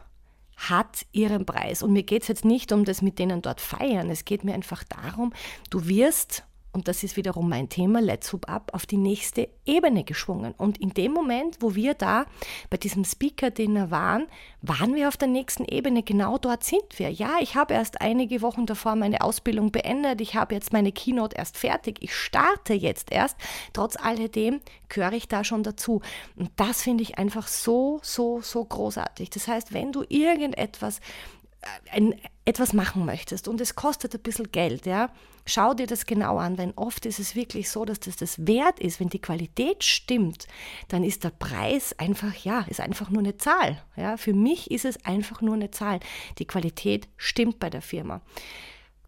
hat 0.57 1.07
ihren 1.13 1.47
Preis. 1.47 1.85
Und 1.85 1.93
mir 1.93 2.03
geht 2.03 2.23
es 2.23 2.29
jetzt 2.29 2.45
nicht 2.45 2.73
um 2.73 2.85
das 2.85 3.01
mit 3.01 3.21
denen 3.21 3.41
dort 3.41 3.61
feiern. 3.61 4.11
Es 4.11 4.25
geht 4.25 4.43
mir 4.43 4.55
einfach 4.55 4.83
darum, 4.83 5.33
du 5.71 5.87
wirst 5.87 6.48
und 6.73 6.87
das 6.87 7.03
ist 7.03 7.17
wiederum 7.17 7.49
mein 7.49 7.69
Thema, 7.69 8.01
Let's 8.01 8.33
Hoop 8.33 8.49
Up, 8.49 8.71
auf 8.75 8.85
die 8.85 8.99
nächste 8.99 9.49
Ebene 9.65 10.05
geschwungen. 10.05 10.53
Und 10.53 10.79
in 10.79 10.91
dem 10.91 11.13
Moment, 11.13 11.57
wo 11.61 11.75
wir 11.75 11.95
da 11.95 12.27
bei 12.69 12.77
diesem 12.77 13.05
Speaker-Dinner 13.05 13.91
waren, 13.91 14.27
waren 14.61 14.95
wir 14.95 15.09
auf 15.09 15.17
der 15.17 15.29
nächsten 15.29 15.65
Ebene. 15.65 16.03
Genau 16.03 16.37
dort 16.37 16.65
sind 16.65 16.99
wir. 16.99 17.11
Ja, 17.11 17.37
ich 17.41 17.55
habe 17.55 17.75
erst 17.75 18.01
einige 18.03 18.43
Wochen 18.43 18.67
davor 18.67 18.97
meine 18.97 19.23
Ausbildung 19.23 19.73
beendet. 19.73 20.21
Ich 20.21 20.35
habe 20.35 20.55
jetzt 20.55 20.73
meine 20.73 20.93
Keynote 20.93 21.37
erst 21.37 21.57
fertig. 21.57 21.99
Ich 22.01 22.15
starte 22.15 22.75
jetzt 22.75 23.11
erst. 23.13 23.37
Trotz 23.73 23.97
alledem 23.97 24.61
gehöre 24.89 25.13
ich 25.13 25.27
da 25.27 25.45
schon 25.45 25.63
dazu. 25.63 26.03
Und 26.37 26.51
das 26.57 26.83
finde 26.83 27.03
ich 27.03 27.19
einfach 27.19 27.49
so, 27.49 27.99
so, 28.03 28.41
so 28.43 28.65
großartig. 28.65 29.31
Das 29.31 29.49
heißt, 29.49 29.73
wenn 29.73 29.93
du 29.93 30.05
irgendetwas 30.09 31.01
ein, 31.91 32.15
etwas 32.45 32.73
machen 32.73 33.05
möchtest 33.05 33.49
und 33.49 33.61
es 33.61 33.75
kostet 33.75 34.15
ein 34.15 34.23
bisschen 34.23 34.51
Geld, 34.53 34.87
ja, 34.87 35.11
schau 35.49 35.75
dir 35.75 35.87
das 35.87 36.07
genau 36.07 36.39
an, 36.39 36.57
denn 36.57 36.73
oft 36.77 37.07
ist 37.07 37.19
es 37.19 37.35
wirklich 37.35 37.71
so, 37.71 37.85
dass 37.85 38.01
das 38.01 38.17
das 38.17 38.47
wert 38.47 38.79
ist. 38.79 39.01
Wenn 39.01 39.09
die 39.09 39.21
Qualität 39.21 39.83
stimmt, 39.83 40.47
dann 40.89 41.03
ist 41.03 41.25
der 41.25 41.31
Preis 41.31 41.99
einfach, 41.99 42.35
ja, 42.37 42.65
ist 42.69 42.81
einfach 42.81 43.11
nur 43.11 43.21
eine 43.21 43.37
Zahl. 43.37 43.83
Ja. 43.97 44.17
Für 44.17 44.35
mich 44.35 44.71
ist 44.71 44.85
es 44.85 45.05
einfach 45.05 45.41
nur 45.41 45.55
eine 45.55 45.71
Zahl. 45.71 46.01
Die 46.39 46.47
Qualität 46.47 47.09
stimmt 47.17 47.59
bei 47.59 47.71
der 47.71 47.83
Firma. 47.83 48.21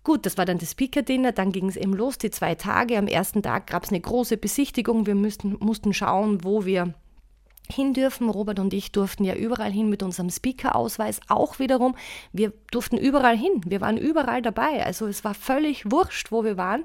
Gut, 0.02 0.24
das 0.24 0.38
war 0.38 0.46
dann 0.46 0.58
das 0.58 0.70
Speaker-Dinner, 0.70 1.32
dann 1.32 1.52
ging 1.52 1.68
es 1.68 1.76
eben 1.76 1.92
los, 1.92 2.16
die 2.16 2.30
zwei 2.30 2.54
Tage. 2.54 2.96
Am 2.96 3.06
ersten 3.06 3.42
Tag 3.42 3.66
gab 3.66 3.84
es 3.84 3.90
eine 3.90 4.00
große 4.00 4.38
Besichtigung. 4.38 5.06
Wir 5.06 5.14
müssten, 5.14 5.56
mussten 5.60 5.92
schauen, 5.92 6.42
wo 6.42 6.64
wir 6.64 6.94
hin 7.70 7.94
dürfen. 7.94 8.28
Robert 8.28 8.58
und 8.58 8.74
ich 8.74 8.92
durften 8.92 9.24
ja 9.24 9.34
überall 9.34 9.72
hin 9.72 9.88
mit 9.88 10.02
unserem 10.02 10.30
Speaker-Ausweis 10.30 11.20
auch 11.28 11.58
wiederum. 11.58 11.96
Wir 12.32 12.52
durften 12.70 12.98
überall 12.98 13.36
hin. 13.36 13.62
Wir 13.66 13.80
waren 13.80 13.96
überall 13.96 14.42
dabei. 14.42 14.84
Also 14.84 15.06
es 15.06 15.24
war 15.24 15.34
völlig 15.34 15.90
wurscht, 15.90 16.32
wo 16.32 16.44
wir 16.44 16.56
waren. 16.56 16.84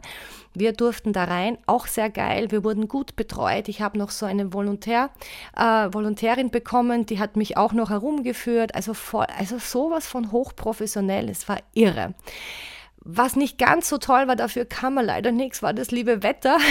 Wir 0.53 0.71
durften 0.71 1.11
da 1.11 1.25
rein, 1.25 1.57
auch 1.65 1.85
sehr 1.85 2.09
geil. 2.09 2.49
Wir 2.49 2.63
wurden 2.63 2.87
gut 2.87 3.15
betreut. 3.15 3.67
Ich 3.67 3.81
habe 3.81 3.97
noch 3.97 4.09
so 4.09 4.25
eine 4.25 4.53
Volontär, 4.53 5.09
äh, 5.55 5.89
Volontärin 5.91 6.49
bekommen, 6.49 7.05
die 7.05 7.19
hat 7.19 7.35
mich 7.35 7.57
auch 7.57 7.73
noch 7.73 7.89
herumgeführt. 7.89 8.73
Also, 8.73 8.93
voll, 8.93 9.27
also 9.37 9.57
sowas 9.59 10.07
von 10.07 10.31
hochprofessionell. 10.31 11.29
Es 11.29 11.49
war 11.49 11.59
irre. 11.73 12.13
Was 13.07 13.35
nicht 13.35 13.59
ganz 13.59 13.87
so 13.87 13.99
toll 13.99 14.27
war, 14.27 14.35
dafür 14.35 14.65
kam 14.65 14.95
man 14.95 15.05
leider 15.05 15.31
nichts, 15.31 15.61
war 15.61 15.73
das 15.73 15.91
liebe 15.91 16.23
Wetter. 16.23 16.57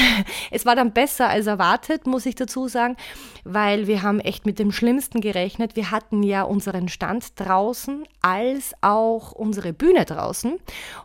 Es 0.50 0.66
war 0.66 0.74
dann 0.74 0.92
besser 0.92 1.28
als 1.28 1.46
erwartet, 1.46 2.06
muss 2.06 2.26
ich 2.26 2.34
dazu 2.34 2.68
sagen, 2.68 2.96
weil 3.44 3.86
wir 3.86 4.02
haben 4.02 4.20
echt 4.20 4.46
mit 4.46 4.58
dem 4.58 4.72
Schlimmsten 4.72 5.20
gerechnet. 5.20 5.76
Wir 5.76 5.90
hatten 5.90 6.22
ja 6.22 6.42
unseren 6.42 6.88
Stand 6.88 7.38
draußen 7.38 8.04
als 8.20 8.72
auch 8.80 9.32
unsere 9.32 9.72
Bühne 9.72 10.04
draußen. 10.04 10.58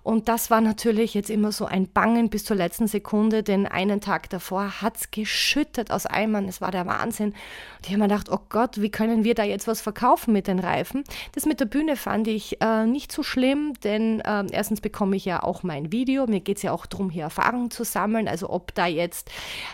Und 0.04 0.30
das 0.30 0.50
war 0.50 0.62
natürlich 0.62 1.14
jetzt 1.14 1.30
immer 1.30 1.52
so 1.52 1.66
ein 1.66 1.88
Bangen 1.88 2.30
bis 2.30 2.46
zur 2.46 2.56
letzten 2.56 2.88
Sekunde, 2.88 3.44
denn 3.44 3.68
einen 3.68 4.02
Tag 4.02 4.30
davor 4.30 4.82
hat 4.82 4.98
es 4.98 5.12
geschüttet 5.12 5.92
aus 5.92 6.06
Eimern. 6.06 6.48
Es 6.48 6.62
war 6.62 6.72
der 6.72 6.86
Wahnsinn. 6.86 7.30
Und 7.30 7.86
ich 7.86 7.90
habe 7.90 8.00
mir 8.00 8.08
gedacht, 8.08 8.30
oh 8.32 8.40
Gott, 8.50 8.82
wie 8.82 8.90
können 8.90 9.24
wir 9.24 9.36
da 9.36 9.44
jetzt 9.44 9.68
was 9.68 9.82
verkaufen 9.82 10.34
mit 10.34 10.48
den 10.48 10.60
Reifen? 10.60 11.04
Das 11.34 11.46
mit 11.46 11.60
der 11.60 11.66
Bühne 11.66 11.96
fand 11.96 12.28
ich 12.28 12.62
äh, 12.62 12.86
nicht 12.86 13.12
so 13.12 13.22
schlimm, 13.22 13.74
denn 13.84 14.22
äh, 14.22 14.46
erstens 14.52 14.82
bekomme 14.82 15.16
ich 15.16 15.19
ja 15.26 15.44
auch 15.44 15.64
mein 15.64 15.92
Video. 15.92 16.26
Mir 16.28 16.40
geht 16.40 16.58
es 16.58 16.64
ja 16.64 16.72
auch 16.72 16.86
darum, 16.86 17.10
hier 17.10 17.24
Erfahrungen 17.24 17.72
zu 17.72 17.84
sammeln. 17.84 18.28
Also 18.28 18.50
ob 18.50 18.74
da 18.76 18.86
jetzt 18.86 19.32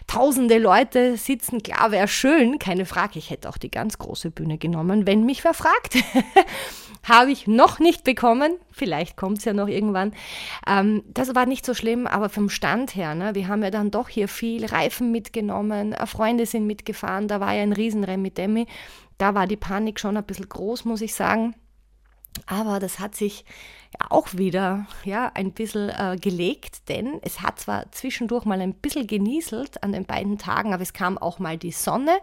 tausende 0.07 0.57
Leute 0.57 1.17
sitzen, 1.17 1.63
klar, 1.63 1.91
wäre 1.91 2.07
schön, 2.07 2.59
keine 2.59 2.85
Frage. 2.85 3.19
Ich 3.19 3.29
hätte 3.29 3.49
auch 3.49 3.57
die 3.57 3.71
ganz 3.71 3.97
große 3.97 4.31
Bühne 4.31 4.57
genommen, 4.57 5.07
wenn 5.07 5.25
mich 5.25 5.43
wer 5.43 5.53
fragt. 5.53 5.95
Habe 7.03 7.31
ich 7.31 7.45
noch 7.45 7.79
nicht 7.79 8.03
bekommen. 8.03 8.55
Vielleicht 8.71 9.15
kommt 9.15 9.37
es 9.37 9.45
ja 9.45 9.53
noch 9.53 9.67
irgendwann. 9.67 10.13
Ähm, 10.67 11.03
das 11.07 11.35
war 11.35 11.45
nicht 11.45 11.65
so 11.65 11.73
schlimm, 11.73 12.07
aber 12.07 12.29
vom 12.29 12.49
Stand 12.49 12.95
her, 12.95 13.13
ne, 13.13 13.35
wir 13.35 13.47
haben 13.47 13.61
ja 13.61 13.69
dann 13.69 13.91
doch 13.91 14.09
hier 14.09 14.27
viel 14.27 14.65
Reifen 14.65 15.11
mitgenommen, 15.11 15.93
äh, 15.93 16.07
Freunde 16.07 16.45
sind 16.47 16.65
mitgefahren, 16.65 17.27
da 17.27 17.39
war 17.39 17.53
ja 17.53 17.61
ein 17.61 17.73
Riesenrennen 17.73 18.21
mit 18.21 18.37
Demi. 18.37 18.65
Da 19.17 19.33
war 19.33 19.47
die 19.47 19.55
Panik 19.55 19.99
schon 19.99 20.17
ein 20.17 20.25
bisschen 20.25 20.49
groß, 20.49 20.85
muss 20.85 21.01
ich 21.01 21.13
sagen. 21.13 21.55
Aber 22.47 22.79
das 22.79 22.99
hat 22.99 23.15
sich 23.15 23.45
auch 24.09 24.33
wieder 24.33 24.87
ja, 25.03 25.31
ein 25.33 25.51
bisschen 25.51 25.89
äh, 25.89 26.17
gelegt, 26.19 26.89
denn 26.89 27.19
es 27.21 27.41
hat 27.41 27.59
zwar 27.59 27.91
zwischendurch 27.91 28.45
mal 28.45 28.59
ein 28.61 28.73
bisschen 28.73 29.07
genieselt 29.07 29.81
an 29.83 29.93
den 29.93 30.05
beiden 30.05 30.37
Tagen, 30.37 30.73
aber 30.73 30.83
es 30.83 30.93
kam 30.93 31.17
auch 31.17 31.39
mal 31.39 31.57
die 31.57 31.71
Sonne 31.71 32.17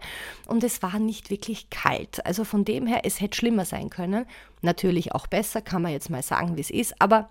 und 0.47 0.65
es 0.65 0.83
war 0.83 0.99
nicht 0.99 1.31
wirklich 1.31 1.71
kalt. 1.71 2.25
Also 2.27 2.45
von 2.45 2.65
dem 2.65 2.87
her, 2.87 3.01
es 3.05 3.21
hätte 3.21 3.37
schlimmer 3.37 3.65
sein 3.65 3.91
können. 3.91 4.27
Natürlich 4.61 5.15
auch 5.15 5.27
besser, 5.27 5.63
kann 5.63 5.83
man 5.83 5.93
jetzt 5.93 6.11
mal 6.11 6.23
sagen, 6.23 6.57
wie 6.57 6.61
es 6.61 6.71
ist, 6.71 7.01
aber 7.01 7.31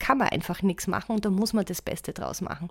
kann 0.00 0.18
man 0.18 0.28
einfach 0.28 0.62
nichts 0.62 0.88
machen 0.88 1.14
und 1.14 1.24
da 1.24 1.30
muss 1.30 1.52
man 1.52 1.64
das 1.64 1.82
Beste 1.82 2.12
draus 2.12 2.40
machen. 2.40 2.70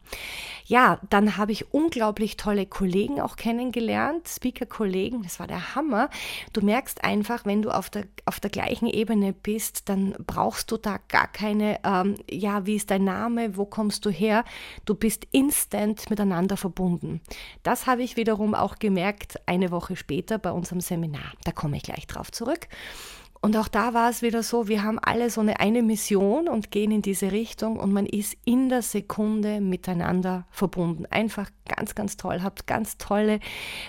Ja, 0.66 1.00
dann 1.10 1.38
habe 1.38 1.54
ich 1.54 1.74
unglaublich 1.74 2.36
tolle 2.36 2.66
Kollegen 2.66 3.22
auch 3.22 3.38
kennengelernt, 3.38 4.28
Speaker-Kollegen, 4.28 5.24
das 5.24 5.40
war 5.40 5.48
der 5.48 5.76
Hammer. 5.76 6.10
Du 6.52 6.62
merkst 6.62 7.04
einfach, 7.04 7.46
wenn 7.46 7.62
du 7.62 7.70
auf 7.70 7.90
der, 7.90 8.06
auf 8.26 8.40
der 8.40 8.50
gleichen 8.50 8.88
Ebene 8.88 9.32
bist, 9.32 9.88
dann 9.88 10.16
brauchst 10.26 10.72
du 10.72 10.78
da 10.78 10.98
gar 11.08 11.28
keine, 11.28 11.80
ähm, 11.86 12.16
ja, 12.30 12.66
wie 12.66 12.76
ist 12.76 12.92
dein 12.92 13.04
Name, 13.04 13.56
wo 13.56 13.66
kommst 13.66 14.06
du 14.06 14.10
her? 14.10 14.44
Du 14.86 14.96
bist 14.96 15.28
instant 15.32 16.10
miteinander 16.10 16.58
verbunden. 16.58 17.22
Das 17.64 17.88
habe 17.88 18.04
ich 18.04 18.18
wiederum 18.18 18.56
auch 18.56 18.80
gemerkt 18.80 19.40
eine 19.46 19.72
Woche 19.72 19.96
später 19.96 20.40
bei 20.40 20.52
unserem 20.52 20.82
Seminar. 20.82 21.34
Da 21.44 21.52
komme 21.52 21.78
ich 21.78 21.84
gleich 21.84 22.08
drauf 22.08 22.32
zurück. 22.32 22.68
Und 23.42 23.56
auch 23.56 23.70
da 23.70 23.94
war 23.94 24.10
es 24.10 24.22
wieder 24.22 24.44
so, 24.44 24.68
wir 24.68 24.84
haben 24.84 25.00
alle 25.00 25.30
so 25.30 25.40
eine, 25.40 25.62
eine 25.62 25.82
Mission 25.82 26.50
und 26.50 26.72
gehen 26.72 26.92
in 26.92 27.02
diese 27.02 27.32
Richtung 27.32 27.80
und 27.80 27.94
man 27.94 28.06
ist 28.06 28.36
in 28.44 28.68
der 28.68 28.82
Sekunde 28.82 29.62
miteinander 29.62 30.46
verbunden. 30.52 31.06
Einfach 31.06 31.50
ganz, 31.66 31.96
ganz 31.96 32.18
toll. 32.18 32.42
Habt 32.44 32.68
ganz 32.68 32.98
tolle 32.98 33.40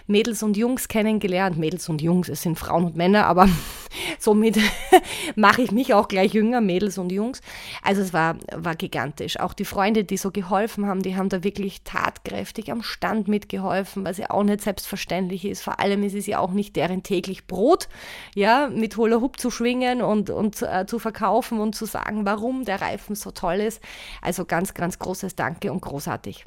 Mädels 0.06 0.44
und 0.44 0.56
Jungs 0.56 0.86
kennengelernt. 0.86 1.58
Mädels 1.58 1.88
und 1.88 2.00
Jungs, 2.00 2.28
es 2.28 2.42
sind 2.42 2.60
Frauen 2.60 2.84
und 2.84 2.96
Männer, 2.96 3.26
aber 3.26 3.48
somit 4.20 4.56
mache 5.34 5.62
ich 5.62 5.72
mich 5.72 5.94
auch 5.94 6.06
gleich 6.06 6.32
jünger, 6.32 6.60
Mädels 6.60 6.96
und 6.98 7.10
Jungs. 7.10 7.40
Also 7.82 8.02
es 8.02 8.12
war, 8.12 8.36
war 8.54 8.76
gigantisch. 8.76 9.40
Auch 9.40 9.54
die 9.54 9.64
Freunde, 9.64 10.04
die 10.04 10.16
so 10.16 10.30
geholfen 10.30 10.86
haben, 10.86 11.02
die 11.02 11.16
haben 11.16 11.28
da 11.28 11.42
wirklich 11.42 11.82
tatkräftig 11.82 12.70
am 12.70 12.82
Stand 12.82 13.26
mitgeholfen, 13.26 14.04
was 14.04 14.18
ja 14.18 14.30
auch 14.30 14.44
nicht 14.44 14.60
selbstverständlich 14.60 15.44
ist. 15.44 15.62
Vor 15.62 15.80
allem 15.80 16.04
ist 16.04 16.14
es 16.14 16.28
ja 16.28 16.38
auch 16.38 16.52
nicht 16.52 16.76
deren 16.76 17.02
täglich 17.02 17.48
Brot, 17.48 17.88
ja, 18.36 18.68
mit 18.72 18.96
Hula 18.96 19.20
Hoop 19.20 19.39
zu 19.40 19.50
schwingen 19.50 20.02
und, 20.02 20.30
und 20.30 20.62
äh, 20.62 20.86
zu 20.86 20.98
verkaufen 20.98 21.60
und 21.60 21.74
zu 21.74 21.86
sagen, 21.86 22.24
warum 22.24 22.64
der 22.64 22.80
Reifen 22.80 23.14
so 23.14 23.30
toll 23.30 23.56
ist. 23.56 23.80
Also 24.22 24.44
ganz, 24.44 24.74
ganz 24.74 24.98
großes 24.98 25.34
Danke 25.34 25.72
und 25.72 25.80
großartig. 25.80 26.44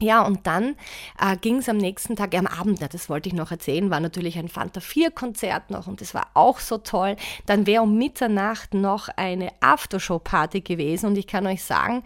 Ja, 0.00 0.22
und 0.22 0.46
dann 0.46 0.74
äh, 1.20 1.36
ging 1.36 1.58
es 1.58 1.68
am 1.68 1.76
nächsten 1.76 2.16
Tag, 2.16 2.34
ja, 2.34 2.40
am 2.40 2.48
Abend, 2.48 2.80
ja, 2.80 2.88
das 2.88 3.08
wollte 3.08 3.28
ich 3.28 3.34
noch 3.34 3.52
erzählen, 3.52 3.90
war 3.90 4.00
natürlich 4.00 4.36
ein 4.38 4.48
Fanta 4.48 4.80
4-Konzert 4.80 5.70
noch 5.70 5.86
und 5.86 6.00
das 6.00 6.14
war 6.14 6.26
auch 6.34 6.58
so 6.58 6.78
toll. 6.78 7.16
Dann 7.46 7.66
wäre 7.66 7.82
um 7.82 7.96
Mitternacht 7.96 8.74
noch 8.74 9.08
eine 9.08 9.50
Aftershow-Party 9.60 10.62
gewesen 10.62 11.06
und 11.06 11.16
ich 11.16 11.28
kann 11.28 11.46
euch 11.46 11.62
sagen, 11.62 12.02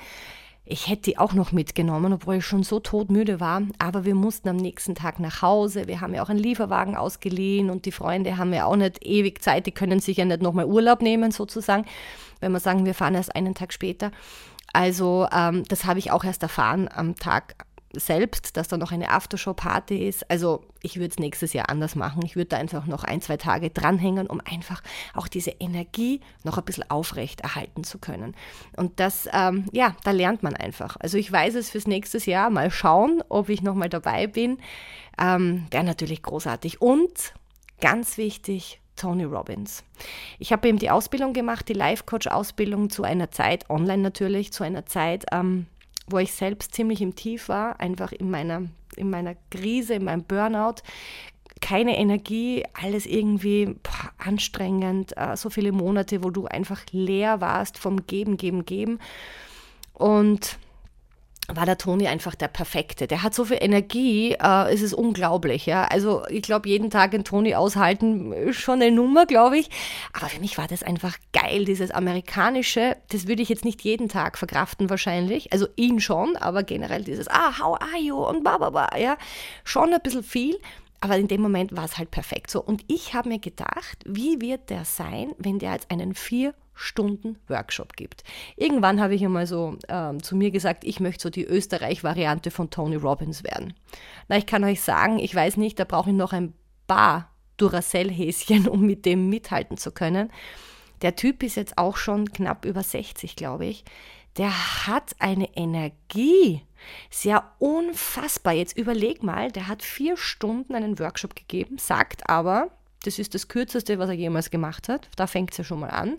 ich 0.71 0.89
hätte 0.89 1.03
die 1.03 1.19
auch 1.19 1.33
noch 1.33 1.53
mitgenommen, 1.53 2.13
obwohl 2.13 2.37
ich 2.37 2.45
schon 2.45 2.63
so 2.63 2.79
todmüde 2.79 3.41
war. 3.41 3.63
Aber 3.79 4.05
wir 4.05 4.15
mussten 4.15 4.49
am 4.49 4.57
nächsten 4.57 4.95
Tag 4.95 5.19
nach 5.19 5.41
Hause. 5.43 5.87
Wir 5.87 6.01
haben 6.01 6.15
ja 6.15 6.23
auch 6.23 6.29
einen 6.29 6.39
Lieferwagen 6.39 6.97
ausgeliehen 6.97 7.71
und 7.71 7.87
die 7.87 7.93
Freunde 7.93 8.37
haben 8.37 8.53
ja 8.53 8.67
auch 8.67 8.77
nicht 8.77 9.05
ewig 9.05 9.43
Zeit. 9.43 9.67
Die 9.67 9.73
können 9.73 10.01
sich 10.01 10.19
ja 10.19 10.25
nicht 10.25 10.43
nochmal 10.43 10.67
Urlaub 10.67 11.01
nehmen, 11.01 11.31
sozusagen, 11.31 11.87
wenn 12.41 12.53
wir 12.53 12.61
sagen, 12.61 12.85
wir 12.85 12.95
fahren 12.95 13.15
erst 13.15 13.35
einen 13.35 13.55
Tag 13.55 13.73
später. 13.73 14.11
Also 14.73 15.27
ähm, 15.33 15.65
das 15.69 15.87
habe 15.87 15.99
ich 15.99 16.11
auch 16.11 16.25
erst 16.25 16.43
erfahren 16.43 16.89
am 16.95 17.15
Tag 17.17 17.55
selbst, 17.93 18.57
dass 18.57 18.69
da 18.69 18.77
noch 18.77 18.93
eine 18.93 19.11
Aftershow-Party 19.11 20.07
ist. 20.07 20.31
Also 20.31 20.63
ich 20.83 20.97
würde 20.97 21.11
es 21.11 21.19
nächstes 21.19 21.53
Jahr 21.53 21.71
anders 21.71 21.95
machen. 21.95 22.23
Ich 22.25 22.37
würde 22.37 22.51
da 22.51 22.57
einfach 22.59 22.87
noch 22.87 23.05
ein, 23.05 23.21
zwei 23.21 23.37
Tage 23.37 23.71
dranhängen, 23.71 24.27
um 24.27 24.41
einfach 24.45 24.83
auch 25.15 25.29
diese 25.29 25.51
Energie 25.59 26.21
noch 26.45 26.59
ein 26.59 26.65
bisschen 26.65 26.91
aufrecht 26.91 27.41
erhalten 27.41 27.85
zu 27.85 27.99
können. 27.99 28.35
Und 28.77 29.01
das, 29.01 29.29
ähm, 29.33 29.67
ja, 29.73 29.97
da 30.05 30.11
lernt 30.11 30.43
man 30.43 30.55
einfach. 30.55 30.97
Also 31.01 31.17
ich 31.17 31.31
weiß 31.31 31.55
es 31.55 31.71
fürs 31.71 31.87
nächste 31.87 32.19
Jahr. 32.19 32.51
Mal 32.51 32.71
schauen, 32.71 33.23
ob 33.29 33.49
ich 33.49 33.63
nochmal 33.63 33.89
dabei 33.89 34.27
bin. 34.27 34.59
Ähm, 35.19 35.67
Wäre 35.71 35.85
natürlich 35.85 36.23
großartig. 36.23 36.83
Und 36.83 37.33
ganz 37.81 38.19
wichtig, 38.19 38.81
Tony 38.97 39.25
Robbins. 39.25 39.85
Ich 40.39 40.53
habe 40.53 40.69
eben 40.69 40.79
die 40.79 40.91
Ausbildung 40.91 41.33
gemacht, 41.33 41.69
die 41.69 41.75
Life-Coach-Ausbildung 41.75 42.91
zu 42.91 43.05
einer 43.05 43.31
Zeit, 43.31 43.71
online 43.71 44.03
natürlich, 44.03 44.53
zu 44.53 44.65
einer 44.65 44.85
Zeit, 44.87 45.25
ähm, 45.33 45.67
wo 46.11 46.19
ich 46.19 46.33
selbst 46.33 46.75
ziemlich 46.75 47.01
im 47.03 47.15
Tief 47.15 47.49
war, 47.49 47.81
einfach 47.81 48.13
in 48.13 48.31
meiner, 48.31 48.63
in 48.97 49.11
meiner 49.11 49.35
Krise, 49.51 49.95
in 49.95 50.05
meinem 50.05 50.25
Burnout. 50.25 50.83
Keine 51.61 51.99
Energie, 51.99 52.65
alles 52.81 53.05
irgendwie 53.05 53.77
boah, 53.83 54.13
anstrengend, 54.19 55.17
äh, 55.17 55.37
so 55.37 55.51
viele 55.51 55.73
Monate, 55.73 56.23
wo 56.23 56.31
du 56.31 56.47
einfach 56.47 56.83
leer 56.93 57.41
warst 57.41 57.79
vom 57.79 58.07
Geben, 58.07 58.37
Geben, 58.37 58.65
Geben. 58.65 59.01
Und 59.95 60.59
war 61.51 61.65
der 61.65 61.79
Toni 61.79 62.07
einfach 62.09 62.35
der 62.35 62.49
Perfekte. 62.49 63.07
Der 63.07 63.23
hat 63.23 63.35
so 63.35 63.47
viel 63.47 63.57
Energie, 63.61 64.33
äh, 64.33 64.73
es 64.73 64.83
ist 64.83 64.93
unglaublich. 64.93 65.65
Ja? 65.65 65.85
Also 65.85 66.23
ich 66.29 66.43
glaube, 66.43 66.69
jeden 66.69 66.91
Tag 66.91 67.15
einen 67.15 67.25
Toni 67.25 67.55
aushalten 67.55 68.33
ist 68.33 68.57
schon 68.57 68.83
eine 68.83 68.91
Nummer, 68.91 69.25
glaube 69.25 69.59
ich. 69.59 69.71
Aber 70.13 70.27
für 70.27 70.41
mich 70.41 70.59
war 70.59 70.69
das 70.69 70.83
einfach 70.83 71.17
geil, 71.33 71.65
dieses 71.65 71.91
amerikanische. 71.91 72.97
Das 73.09 73.27
würde 73.27 73.43
ich 73.43 73.49
jetzt 73.49 73.65
nicht 73.65 73.83
jeden 73.83 74.09
Tag 74.09 74.37
verkraften 74.37 74.91
wahrscheinlich. 74.91 75.53
Also 75.53 75.67
ihn 75.77 76.01
schon, 76.01 76.37
aber 76.37 76.63
generell 76.63 77.03
dieses 77.03 77.29
Ah, 77.29 77.59
how 77.59 77.81
are 77.81 77.99
you 77.99 78.17
und 78.17 78.45
bababa, 78.45 78.91
ja, 78.99 79.17
schon 79.65 79.93
ein 79.93 80.01
bisschen 80.03 80.23
viel. 80.23 80.59
Aber 81.01 81.17
in 81.17 81.29
dem 81.29 81.41
Moment 81.41 81.75
war 81.77 81.85
es 81.85 81.97
halt 81.97 82.11
perfekt 82.11 82.51
so. 82.51 82.61
Und 82.61 82.83
ich 82.89 83.15
habe 83.15 83.29
mir 83.29 83.39
gedacht, 83.39 83.99
wie 84.05 84.41
wird 84.41 84.69
der 84.69 84.85
sein, 84.85 85.33
wenn 85.39 85.59
der 85.59 85.73
jetzt 85.73 85.91
einen 85.91 86.15
vier 86.15 86.55
Stunden 86.79 87.39
Workshop 87.49 87.97
gibt. 87.97 88.23
Irgendwann 88.57 89.01
habe 89.01 89.15
ich 89.15 89.25
einmal 89.25 89.49
so 89.49 89.77
ähm, 89.89 90.23
zu 90.23 90.37
mir 90.37 90.53
gesagt, 90.53 90.85
ich 90.85 91.01
möchte 91.01 91.25
so 91.25 91.31
die 91.31 91.45
Österreich-Variante 91.45 92.53
von 92.53 92.71
Tony 92.71 92.95
Robbins 92.95 93.43
werden. 93.43 93.75
Na, 94.29 94.39
ich 94.39 94.47
kann 94.47 94.63
euch 94.63 94.81
sagen, 94.81 95.19
ich 95.19 95.35
weiß 95.35 95.57
nicht, 95.57 95.81
da 95.81 95.85
brauche 95.85 96.11
ich 96.11 96.17
noch 96.17 96.33
ein 96.33 96.55
paar 96.87 97.33
Duracell-Häschen, 97.57 98.69
um 98.69 98.87
mit 98.87 99.05
dem 99.07 99.29
mithalten 99.29 99.77
zu 99.77 99.91
können. 99.91 100.31
Der 101.03 101.17
Typ 101.17 101.43
ist 101.43 101.57
jetzt 101.57 101.79
auch 101.79 101.97
schon 101.97 102.33
knapp 102.33 102.65
über 102.65 102.85
60, 102.85 103.35
glaube 103.35 103.67
ich. 103.67 103.85
Der 104.37 104.87
hat 104.87 105.17
eine 105.19 105.57
Energie. 105.57 106.63
Sehr 107.11 107.51
unfassbar. 107.59 108.53
Jetzt 108.53 108.79
überleg 108.79 109.25
mal, 109.25 109.51
der 109.51 109.67
hat 109.67 109.83
vier 109.83 110.17
Stunden 110.17 110.77
einen 110.77 111.01
Workshop 111.01 111.35
gegeben, 111.35 111.77
sagt 111.79 112.29
aber, 112.29 112.71
das 113.05 113.19
ist 113.19 113.35
das 113.35 113.49
Kürzeste, 113.49 113.99
was 113.99 114.09
er 114.09 114.17
jemals 114.17 114.51
gemacht 114.51 114.89
hat, 114.89 115.09
da 115.17 115.27
fängt 115.27 115.53
es 115.53 115.59
ja 115.59 115.65
schon 115.65 115.81
mal 115.81 115.91
an, 115.91 116.19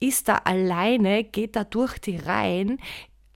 ist 0.00 0.28
da 0.28 0.36
alleine, 0.36 1.24
geht 1.24 1.56
da 1.56 1.64
durch 1.64 1.98
die 1.98 2.16
Reihen, 2.16 2.78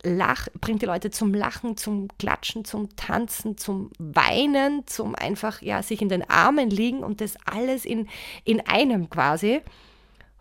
Lach, 0.04 0.46
bringt 0.60 0.82
die 0.82 0.86
Leute 0.86 1.10
zum 1.10 1.34
Lachen, 1.34 1.76
zum 1.76 2.06
Klatschen, 2.18 2.64
zum 2.64 2.94
Tanzen, 2.94 3.58
zum 3.58 3.90
Weinen, 3.98 4.86
zum 4.86 5.16
einfach, 5.16 5.60
ja, 5.60 5.82
sich 5.82 6.00
in 6.00 6.08
den 6.08 6.28
Armen 6.30 6.70
liegen 6.70 7.02
und 7.02 7.20
das 7.20 7.34
alles 7.44 7.84
in, 7.84 8.08
in 8.44 8.64
einem 8.66 9.10
quasi, 9.10 9.60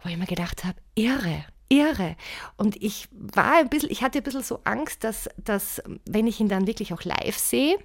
wo 0.03 0.09
ich 0.09 0.17
mir 0.17 0.27
gedacht 0.27 0.63
habe, 0.63 0.77
irre, 0.93 1.43
irre. 1.69 2.15
Und 2.55 2.75
ich 2.83 3.09
war 3.11 3.57
ein 3.57 3.69
bisschen, 3.69 3.89
ich 3.89 4.03
hatte 4.03 4.19
ein 4.19 4.23
bisschen 4.23 4.43
so 4.43 4.59
Angst, 4.63 5.03
dass, 5.03 5.27
dass 5.37 5.81
wenn 6.05 6.27
ich 6.27 6.39
ihn 6.39 6.49
dann 6.49 6.67
wirklich 6.67 6.93
auch 6.93 7.03
live 7.03 7.37
sehe, 7.37 7.79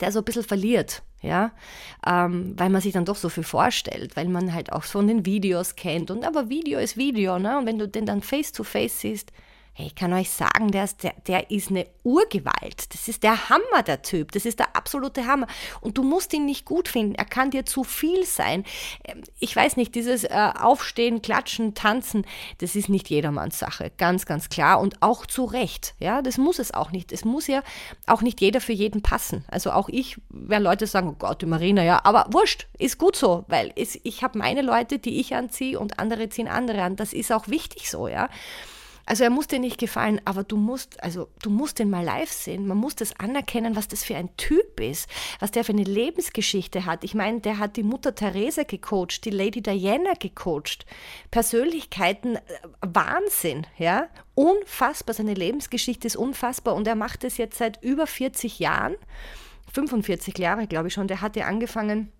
der 0.00 0.10
so 0.10 0.18
ein 0.18 0.24
bisschen 0.24 0.42
verliert, 0.42 1.04
ja, 1.22 1.52
ähm, 2.06 2.54
weil 2.56 2.70
man 2.70 2.80
sich 2.80 2.92
dann 2.92 3.04
doch 3.04 3.16
so 3.16 3.28
viel 3.28 3.44
vorstellt, 3.44 4.16
weil 4.16 4.28
man 4.28 4.54
halt 4.54 4.72
auch 4.72 4.84
von 4.84 5.06
den 5.06 5.26
Videos 5.26 5.76
kennt 5.76 6.10
und 6.10 6.24
aber 6.24 6.48
Video 6.48 6.78
ist 6.78 6.96
Video, 6.96 7.38
ne? 7.38 7.58
Und 7.58 7.66
wenn 7.66 7.78
du 7.78 7.88
den 7.88 8.06
dann 8.06 8.22
face 8.22 8.52
to 8.52 8.64
face 8.64 9.00
siehst, 9.00 9.32
Hey, 9.72 9.86
ich 9.86 9.94
kann 9.94 10.12
euch 10.12 10.30
sagen, 10.30 10.72
der 10.72 10.84
ist, 10.84 11.04
der, 11.04 11.14
der 11.28 11.50
ist 11.50 11.70
eine 11.70 11.86
Urgewalt. 12.02 12.92
Das 12.92 13.06
ist 13.06 13.22
der 13.22 13.48
Hammer, 13.48 13.82
der 13.86 14.02
Typ. 14.02 14.32
Das 14.32 14.44
ist 14.44 14.58
der 14.58 14.74
absolute 14.74 15.26
Hammer. 15.26 15.46
Und 15.80 15.96
du 15.96 16.02
musst 16.02 16.32
ihn 16.34 16.44
nicht 16.44 16.64
gut 16.64 16.88
finden. 16.88 17.14
Er 17.14 17.24
kann 17.24 17.50
dir 17.50 17.64
zu 17.64 17.84
viel 17.84 18.24
sein. 18.24 18.64
Ähm, 19.04 19.22
ich 19.38 19.54
weiß 19.54 19.76
nicht, 19.76 19.94
dieses 19.94 20.24
äh, 20.24 20.52
Aufstehen, 20.58 21.22
Klatschen, 21.22 21.74
Tanzen, 21.74 22.26
das 22.58 22.74
ist 22.74 22.88
nicht 22.88 23.08
jedermanns 23.10 23.60
Sache. 23.60 23.92
Ganz, 23.96 24.26
ganz 24.26 24.48
klar. 24.48 24.80
Und 24.80 25.02
auch 25.02 25.24
zu 25.24 25.44
Recht. 25.44 25.94
Ja, 26.00 26.20
das 26.20 26.36
muss 26.36 26.58
es 26.58 26.74
auch 26.74 26.90
nicht. 26.90 27.12
Es 27.12 27.24
muss 27.24 27.46
ja 27.46 27.62
auch 28.06 28.22
nicht 28.22 28.40
jeder 28.40 28.60
für 28.60 28.72
jeden 28.72 29.02
passen. 29.02 29.44
Also 29.48 29.70
auch 29.70 29.88
ich, 29.88 30.20
wenn 30.30 30.64
Leute 30.64 30.88
sagen, 30.88 31.10
oh 31.10 31.16
Gott, 31.16 31.42
die 31.42 31.46
Marina, 31.46 31.84
ja, 31.84 32.00
aber 32.04 32.26
wurscht, 32.32 32.66
ist 32.78 32.98
gut 32.98 33.14
so, 33.14 33.44
weil 33.46 33.72
es, 33.76 33.98
ich 34.02 34.24
habe 34.24 34.38
meine 34.38 34.62
Leute, 34.62 34.98
die 34.98 35.20
ich 35.20 35.34
anziehe 35.34 35.78
und 35.78 36.00
andere 36.00 36.28
ziehen 36.28 36.48
andere 36.48 36.82
an. 36.82 36.96
Das 36.96 37.12
ist 37.12 37.32
auch 37.32 37.46
wichtig 37.48 37.88
so, 37.88 38.08
ja. 38.08 38.28
Also 39.10 39.24
er 39.24 39.30
muss 39.30 39.48
dir 39.48 39.58
nicht 39.58 39.78
gefallen, 39.78 40.20
aber 40.24 40.44
du 40.44 40.56
musst, 40.56 41.02
also 41.02 41.26
du 41.42 41.50
musst 41.50 41.80
ihn 41.80 41.90
mal 41.90 42.04
live 42.04 42.30
sehen. 42.30 42.68
Man 42.68 42.76
muss 42.78 42.94
das 42.94 43.18
anerkennen, 43.18 43.74
was 43.74 43.88
das 43.88 44.04
für 44.04 44.14
ein 44.14 44.36
Typ 44.36 44.78
ist, 44.78 45.10
was 45.40 45.50
der 45.50 45.64
für 45.64 45.72
eine 45.72 45.82
Lebensgeschichte 45.82 46.86
hat. 46.86 47.02
Ich 47.02 47.16
meine, 47.16 47.40
der 47.40 47.58
hat 47.58 47.76
die 47.76 47.82
Mutter 47.82 48.14
Therese 48.14 48.64
gecoacht, 48.64 49.24
die 49.24 49.30
Lady 49.30 49.62
Diana 49.62 50.12
gecoacht. 50.16 50.86
Persönlichkeiten, 51.32 52.36
äh, 52.36 52.40
Wahnsinn, 52.82 53.66
ja. 53.78 54.06
Unfassbar, 54.36 55.12
seine 55.12 55.34
Lebensgeschichte 55.34 56.06
ist 56.06 56.14
unfassbar 56.14 56.76
und 56.76 56.86
er 56.86 56.94
macht 56.94 57.24
es 57.24 57.36
jetzt 57.36 57.58
seit 57.58 57.82
über 57.82 58.06
40 58.06 58.60
Jahren, 58.60 58.94
45 59.74 60.38
Jahre 60.38 60.68
glaube 60.68 60.86
ich 60.86 60.94
schon. 60.94 61.08
Der 61.08 61.20
hat 61.20 61.34
ja 61.34 61.46
angefangen 61.46 62.12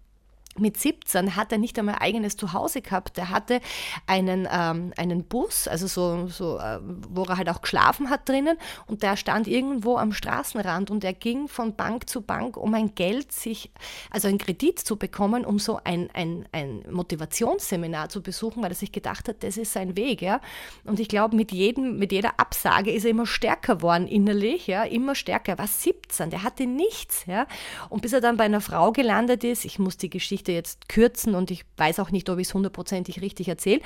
mit 0.59 0.77
17 0.77 1.37
hat 1.37 1.53
er 1.53 1.59
nicht 1.59 1.79
einmal 1.79 1.97
eigenes 2.01 2.37
Zuhause 2.37 2.83
gehabt. 2.83 3.17
Er 3.19 3.31
hatte 3.31 3.61
einen, 4.07 4.49
ähm, 4.51 4.93
einen 4.97 5.25
Bus, 5.25 5.69
also 5.69 5.87
so, 5.87 6.27
so 6.27 6.59
äh, 6.59 6.81
wo 7.09 7.23
er 7.25 7.37
halt 7.37 7.49
auch 7.49 7.63
geschlafen 7.63 8.11
hat 8.11 8.29
drinnen 8.29 8.59
und 8.87 9.03
der 9.03 9.17
stand 9.17 9.47
irgendwo 9.47 9.97
am 9.97 10.13
Straßenrand 10.13 10.91
und 10.91 11.05
er 11.05 11.13
ging 11.13 11.49
von 11.49 11.77
Bank 11.77 12.09
zu 12.09 12.23
Bank, 12.23 12.57
um 12.57 12.75
ein 12.75 12.95
Geld 12.95 13.33
sich, 13.33 13.71
also 14.11 14.29
einen 14.29 14.39
Kredit 14.39 14.81
zu 14.81 14.97
bekommen, 14.97 15.45
um 15.45 15.59
so 15.59 15.81
ein, 15.85 16.11
ein, 16.15 16.47
ein 16.53 16.85
Motivationsseminar 16.91 18.09
zu 18.09 18.23
besuchen, 18.23 18.63
weil 18.63 18.73
er 18.73 18.77
sich 18.77 18.93
gedacht 18.93 19.29
hat, 19.29 19.43
das 19.43 19.57
ist 19.57 19.73
sein 19.73 19.97
Weg, 19.97 20.21
ja. 20.21 20.41
Und 20.85 21.01
ich 21.01 21.09
glaube, 21.09 21.37
mit 21.37 21.51
mit 21.53 22.13
jeder 22.13 22.39
Absage 22.39 22.93
ist 22.93 23.05
er 23.05 23.11
immer 23.11 23.27
stärker 23.27 23.77
geworden 23.77 24.07
innerlich, 24.07 24.67
ja, 24.67 24.85
immer 24.85 25.15
stärker. 25.15 25.53
Er 25.53 25.59
war 25.59 25.67
17, 25.67 26.31
der 26.31 26.43
hatte 26.43 26.67
nichts, 26.67 27.25
ja. 27.27 27.47
Und 27.89 28.03
bis 28.03 28.13
er 28.13 28.21
dann 28.21 28.37
bei 28.37 28.45
einer 28.45 28.61
Frau 28.61 28.93
gelandet 28.93 29.45
ist, 29.45 29.65
ich 29.65 29.79
muss 29.79 29.97
die 29.97 30.11
Geschichte 30.11 30.40
Geschichte 30.41 30.53
jetzt 30.53 30.89
kürzen 30.89 31.35
und 31.35 31.51
ich 31.51 31.65
weiß 31.77 32.01
auch 32.01 32.11
nicht, 32.11 32.29
ob 32.31 32.39
ich 32.39 32.49
es 32.49 32.55
hundertprozentig 32.55 33.21
richtig 33.21 33.49
erzähle. 33.49 33.81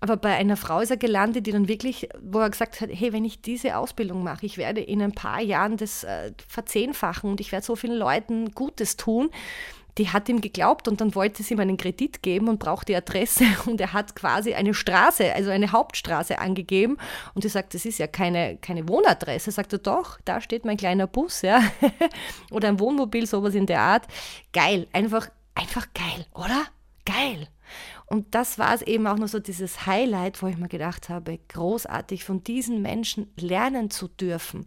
Aber 0.00 0.16
bei 0.16 0.34
einer 0.34 0.56
Frau 0.56 0.80
ist 0.80 0.90
er 0.90 0.96
gelandet, 0.96 1.46
die 1.46 1.52
dann 1.52 1.68
wirklich, 1.68 2.08
wo 2.22 2.38
er 2.38 2.48
gesagt 2.48 2.80
hat, 2.80 2.88
hey, 2.90 3.12
wenn 3.12 3.24
ich 3.24 3.42
diese 3.42 3.76
Ausbildung 3.76 4.24
mache, 4.24 4.46
ich 4.46 4.56
werde 4.56 4.80
in 4.80 5.02
ein 5.02 5.12
paar 5.12 5.42
Jahren 5.42 5.76
das 5.76 6.04
äh, 6.04 6.32
verzehnfachen 6.48 7.30
und 7.30 7.40
ich 7.40 7.52
werde 7.52 7.66
so 7.66 7.76
vielen 7.76 7.98
Leuten 7.98 8.52
Gutes 8.52 8.96
tun 8.96 9.30
die 9.98 10.08
hat 10.08 10.28
ihm 10.28 10.40
geglaubt 10.40 10.88
und 10.88 11.00
dann 11.00 11.14
wollte 11.14 11.42
sie 11.42 11.54
ihm 11.54 11.60
einen 11.60 11.76
Kredit 11.76 12.22
geben 12.22 12.48
und 12.48 12.58
braucht 12.58 12.88
die 12.88 12.96
Adresse 12.96 13.44
und 13.66 13.80
er 13.80 13.92
hat 13.92 14.14
quasi 14.14 14.54
eine 14.54 14.74
Straße, 14.74 15.32
also 15.34 15.50
eine 15.50 15.72
Hauptstraße 15.72 16.38
angegeben 16.38 16.96
und 17.34 17.42
sie 17.42 17.48
sagt, 17.48 17.74
das 17.74 17.84
ist 17.84 17.98
ja 17.98 18.06
keine, 18.06 18.56
keine 18.58 18.88
Wohnadresse. 18.88 19.50
Sagt 19.50 19.72
er, 19.72 19.78
doch, 19.78 20.18
da 20.24 20.40
steht 20.40 20.64
mein 20.64 20.76
kleiner 20.76 21.06
Bus, 21.06 21.42
ja, 21.42 21.62
oder 22.50 22.68
ein 22.68 22.80
Wohnmobil, 22.80 23.26
sowas 23.26 23.54
in 23.54 23.66
der 23.66 23.80
Art. 23.80 24.06
Geil, 24.52 24.86
einfach 24.92 25.28
einfach 25.60 25.86
geil, 25.94 26.26
oder? 26.34 26.64
Geil. 27.04 27.48
Und 28.06 28.34
das 28.34 28.58
war 28.58 28.74
es 28.74 28.82
eben 28.82 29.06
auch 29.06 29.16
nur 29.16 29.28
so 29.28 29.38
dieses 29.38 29.86
Highlight, 29.86 30.42
wo 30.42 30.46
ich 30.46 30.56
mir 30.56 30.68
gedacht 30.68 31.08
habe, 31.08 31.38
großartig 31.48 32.24
von 32.24 32.42
diesen 32.42 32.82
Menschen 32.82 33.32
lernen 33.36 33.90
zu 33.90 34.08
dürfen 34.08 34.66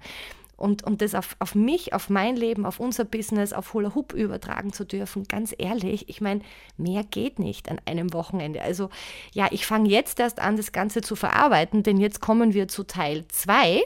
und, 0.55 0.83
und 0.83 1.01
das 1.01 1.13
auf, 1.13 1.35
auf 1.39 1.55
mich, 1.55 1.93
auf 1.93 2.09
mein 2.09 2.37
Leben, 2.37 2.65
auf 2.65 2.79
unser 2.79 3.03
Business, 3.05 3.53
auf 3.53 3.73
Hula 3.73 3.95
Hoop 3.95 4.13
übertragen 4.13 4.71
zu 4.71 4.85
dürfen. 4.85 5.25
Ganz 5.25 5.53
ehrlich, 5.57 6.07
ich 6.07 6.21
meine, 6.21 6.41
mehr 6.77 7.03
geht 7.03 7.37
nicht 7.39 7.69
an 7.69 7.81
einem 7.85 8.13
Wochenende. 8.13 8.61
Also 8.61 8.89
ja, 9.33 9.47
ich 9.51 9.65
fange 9.65 9.89
jetzt 9.89 10.19
erst 10.19 10.39
an, 10.39 10.55
das 10.55 10.71
Ganze 10.71 11.01
zu 11.01 11.15
verarbeiten, 11.15 11.83
denn 11.83 11.97
jetzt 11.97 12.21
kommen 12.21 12.53
wir 12.53 12.67
zu 12.67 12.83
Teil 12.83 13.27
2 13.27 13.77
äh, 13.77 13.81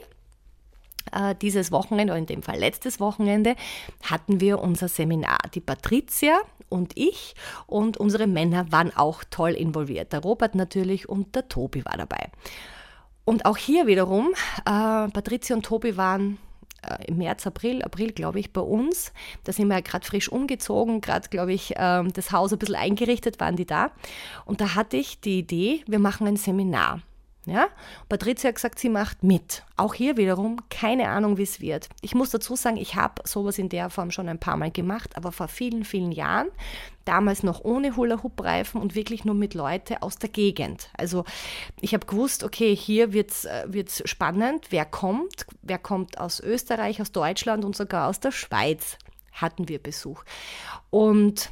dieses 1.40 1.72
Wochenende, 1.72 2.12
oder 2.12 2.20
in 2.20 2.26
dem 2.26 2.42
Fall 2.42 2.58
letztes 2.58 3.00
Wochenende, 3.00 3.54
hatten 4.02 4.40
wir 4.40 4.60
unser 4.60 4.88
Seminar. 4.88 5.38
Die 5.54 5.60
Patricia 5.60 6.38
und 6.68 6.92
ich 6.96 7.34
und 7.66 7.96
unsere 7.96 8.26
Männer 8.26 8.70
waren 8.70 8.94
auch 8.96 9.24
toll 9.30 9.52
involviert. 9.52 10.12
Der 10.12 10.20
Robert 10.20 10.54
natürlich 10.54 11.08
und 11.08 11.34
der 11.34 11.48
Tobi 11.48 11.84
war 11.84 11.96
dabei. 11.96 12.30
Und 13.24 13.44
auch 13.44 13.56
hier 13.56 13.86
wiederum, 13.86 14.30
äh, 14.64 15.08
Patricia 15.08 15.54
und 15.54 15.64
Tobi 15.64 15.96
waren 15.96 16.38
äh, 16.82 17.04
im 17.06 17.18
März, 17.18 17.46
April, 17.46 17.82
April 17.82 18.12
glaube 18.12 18.40
ich, 18.40 18.52
bei 18.52 18.60
uns. 18.60 19.12
Da 19.44 19.52
sind 19.52 19.68
wir 19.68 19.74
ja 19.74 19.80
gerade 19.80 20.06
frisch 20.06 20.30
umgezogen, 20.30 21.00
gerade, 21.00 21.28
glaube 21.28 21.52
ich, 21.52 21.76
äh, 21.76 22.04
das 22.04 22.32
Haus 22.32 22.52
ein 22.52 22.58
bisschen 22.58 22.76
eingerichtet, 22.76 23.40
waren 23.40 23.56
die 23.56 23.66
da. 23.66 23.90
Und 24.44 24.60
da 24.60 24.74
hatte 24.74 24.96
ich 24.96 25.20
die 25.20 25.40
Idee, 25.40 25.82
wir 25.86 25.98
machen 25.98 26.26
ein 26.26 26.36
Seminar. 26.36 27.02
Ja? 27.48 27.68
Patricia 28.08 28.48
hat 28.48 28.56
gesagt, 28.56 28.78
sie 28.78 28.88
macht 28.88 29.22
mit. 29.22 29.64
Auch 29.76 29.94
hier 29.94 30.16
wiederum 30.16 30.60
keine 30.70 31.08
Ahnung, 31.08 31.38
wie 31.38 31.42
es 31.42 31.60
wird. 31.60 31.88
Ich 32.02 32.14
muss 32.14 32.30
dazu 32.30 32.56
sagen, 32.56 32.76
ich 32.76 32.94
habe 32.94 33.22
sowas 33.24 33.58
in 33.58 33.68
der 33.68 33.90
Form 33.90 34.10
schon 34.10 34.28
ein 34.28 34.38
paar 34.38 34.56
Mal 34.56 34.70
gemacht, 34.70 35.16
aber 35.16 35.32
vor 35.32 35.48
vielen, 35.48 35.84
vielen 35.84 36.12
Jahren. 36.12 36.48
Damals 37.04 37.42
noch 37.42 37.64
ohne 37.64 37.96
Hula-Hoop-Reifen 37.96 38.80
und 38.80 38.94
wirklich 38.94 39.24
nur 39.24 39.34
mit 39.34 39.54
Leuten 39.54 39.96
aus 40.00 40.18
der 40.18 40.28
Gegend. 40.28 40.90
Also 40.96 41.24
ich 41.80 41.94
habe 41.94 42.06
gewusst, 42.06 42.44
okay, 42.44 42.76
hier 42.76 43.12
wird 43.12 43.30
es 43.30 43.44
äh, 43.44 44.06
spannend. 44.06 44.66
Wer 44.70 44.84
kommt? 44.84 45.46
Wer 45.62 45.78
kommt 45.78 46.18
aus 46.18 46.40
Österreich, 46.40 47.00
aus 47.00 47.12
Deutschland 47.12 47.64
und 47.64 47.74
sogar 47.74 48.08
aus 48.08 48.20
der 48.20 48.32
Schweiz? 48.32 48.98
Hatten 49.32 49.68
wir 49.68 49.78
Besuch. 49.82 50.24
Und 50.90 51.50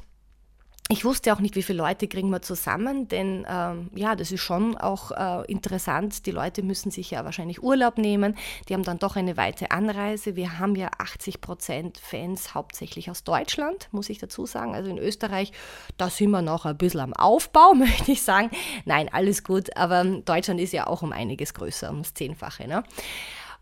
ich 0.88 1.04
wusste 1.04 1.32
auch 1.32 1.40
nicht, 1.40 1.56
wie 1.56 1.64
viele 1.64 1.78
Leute 1.78 2.06
kriegen 2.06 2.30
wir 2.30 2.42
zusammen, 2.42 3.08
denn 3.08 3.44
ähm, 3.50 3.90
ja, 3.96 4.14
das 4.14 4.30
ist 4.30 4.42
schon 4.42 4.76
auch 4.76 5.10
äh, 5.10 5.44
interessant. 5.50 6.26
Die 6.26 6.30
Leute 6.30 6.62
müssen 6.62 6.92
sich 6.92 7.10
ja 7.10 7.24
wahrscheinlich 7.24 7.60
Urlaub 7.60 7.98
nehmen. 7.98 8.36
Die 8.68 8.74
haben 8.74 8.84
dann 8.84 9.00
doch 9.00 9.16
eine 9.16 9.36
weite 9.36 9.72
Anreise. 9.72 10.36
Wir 10.36 10.60
haben 10.60 10.76
ja 10.76 10.90
80 10.98 11.40
Prozent 11.40 11.98
Fans 11.98 12.54
hauptsächlich 12.54 13.10
aus 13.10 13.24
Deutschland, 13.24 13.88
muss 13.90 14.08
ich 14.10 14.18
dazu 14.18 14.46
sagen. 14.46 14.76
Also 14.76 14.88
in 14.88 14.98
Österreich, 14.98 15.50
da 15.96 16.08
sind 16.08 16.30
wir 16.30 16.42
noch 16.42 16.66
ein 16.66 16.76
bisschen 16.76 17.00
am 17.00 17.14
Aufbau, 17.14 17.74
möchte 17.74 18.12
ich 18.12 18.22
sagen. 18.22 18.50
Nein, 18.84 19.08
alles 19.12 19.42
gut, 19.42 19.76
aber 19.76 20.04
Deutschland 20.04 20.60
ist 20.60 20.72
ja 20.72 20.86
auch 20.86 21.02
um 21.02 21.10
einiges 21.10 21.52
größer, 21.52 21.90
um 21.90 22.02
das 22.02 22.14
Zehnfache. 22.14 22.68
Ne? 22.68 22.84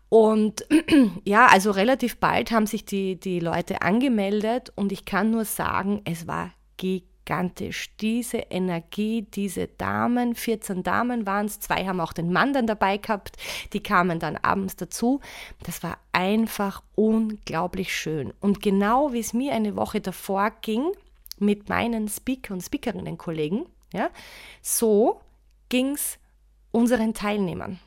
Und 0.09 0.63
ja, 1.25 1.47
also 1.47 1.71
relativ 1.71 2.17
bald 2.17 2.51
haben 2.51 2.67
sich 2.67 2.85
die, 2.85 3.19
die 3.19 3.39
Leute 3.39 3.81
angemeldet 3.81 4.71
und 4.75 4.91
ich 4.91 5.05
kann 5.05 5.31
nur 5.31 5.45
sagen, 5.45 6.01
es 6.05 6.27
war 6.27 6.51
gigantisch 6.77 7.14
gigantisch. 7.25 7.95
Diese 7.97 8.37
Energie, 8.37 9.23
diese 9.23 9.67
Damen, 9.67 10.35
14 10.35 10.83
Damen 10.83 11.25
waren 11.25 11.47
es, 11.47 11.59
zwei 11.59 11.85
haben 11.85 11.99
auch 11.99 12.13
den 12.13 12.31
Mann 12.31 12.53
dann 12.53 12.67
dabei 12.67 12.97
gehabt, 12.97 13.37
die 13.73 13.81
kamen 13.81 14.19
dann 14.19 14.37
abends 14.37 14.75
dazu. 14.75 15.19
Das 15.63 15.83
war 15.83 15.97
einfach 16.13 16.83
unglaublich 16.93 17.95
schön. 17.95 18.33
Und 18.39 18.61
genau 18.61 19.11
wie 19.11 19.19
es 19.19 19.33
mir 19.33 19.53
eine 19.53 19.75
Woche 19.75 20.01
davor 20.01 20.51
ging 20.61 20.91
mit 21.39 21.67
meinen 21.67 22.07
Speaker 22.07 22.53
und 22.53 22.61
Speakerinnen-Kollegen, 22.61 23.65
ja, 23.91 24.09
so 24.61 25.19
ging 25.69 25.93
es 25.95 26.19
unseren 26.71 27.13
Teilnehmern. 27.13 27.79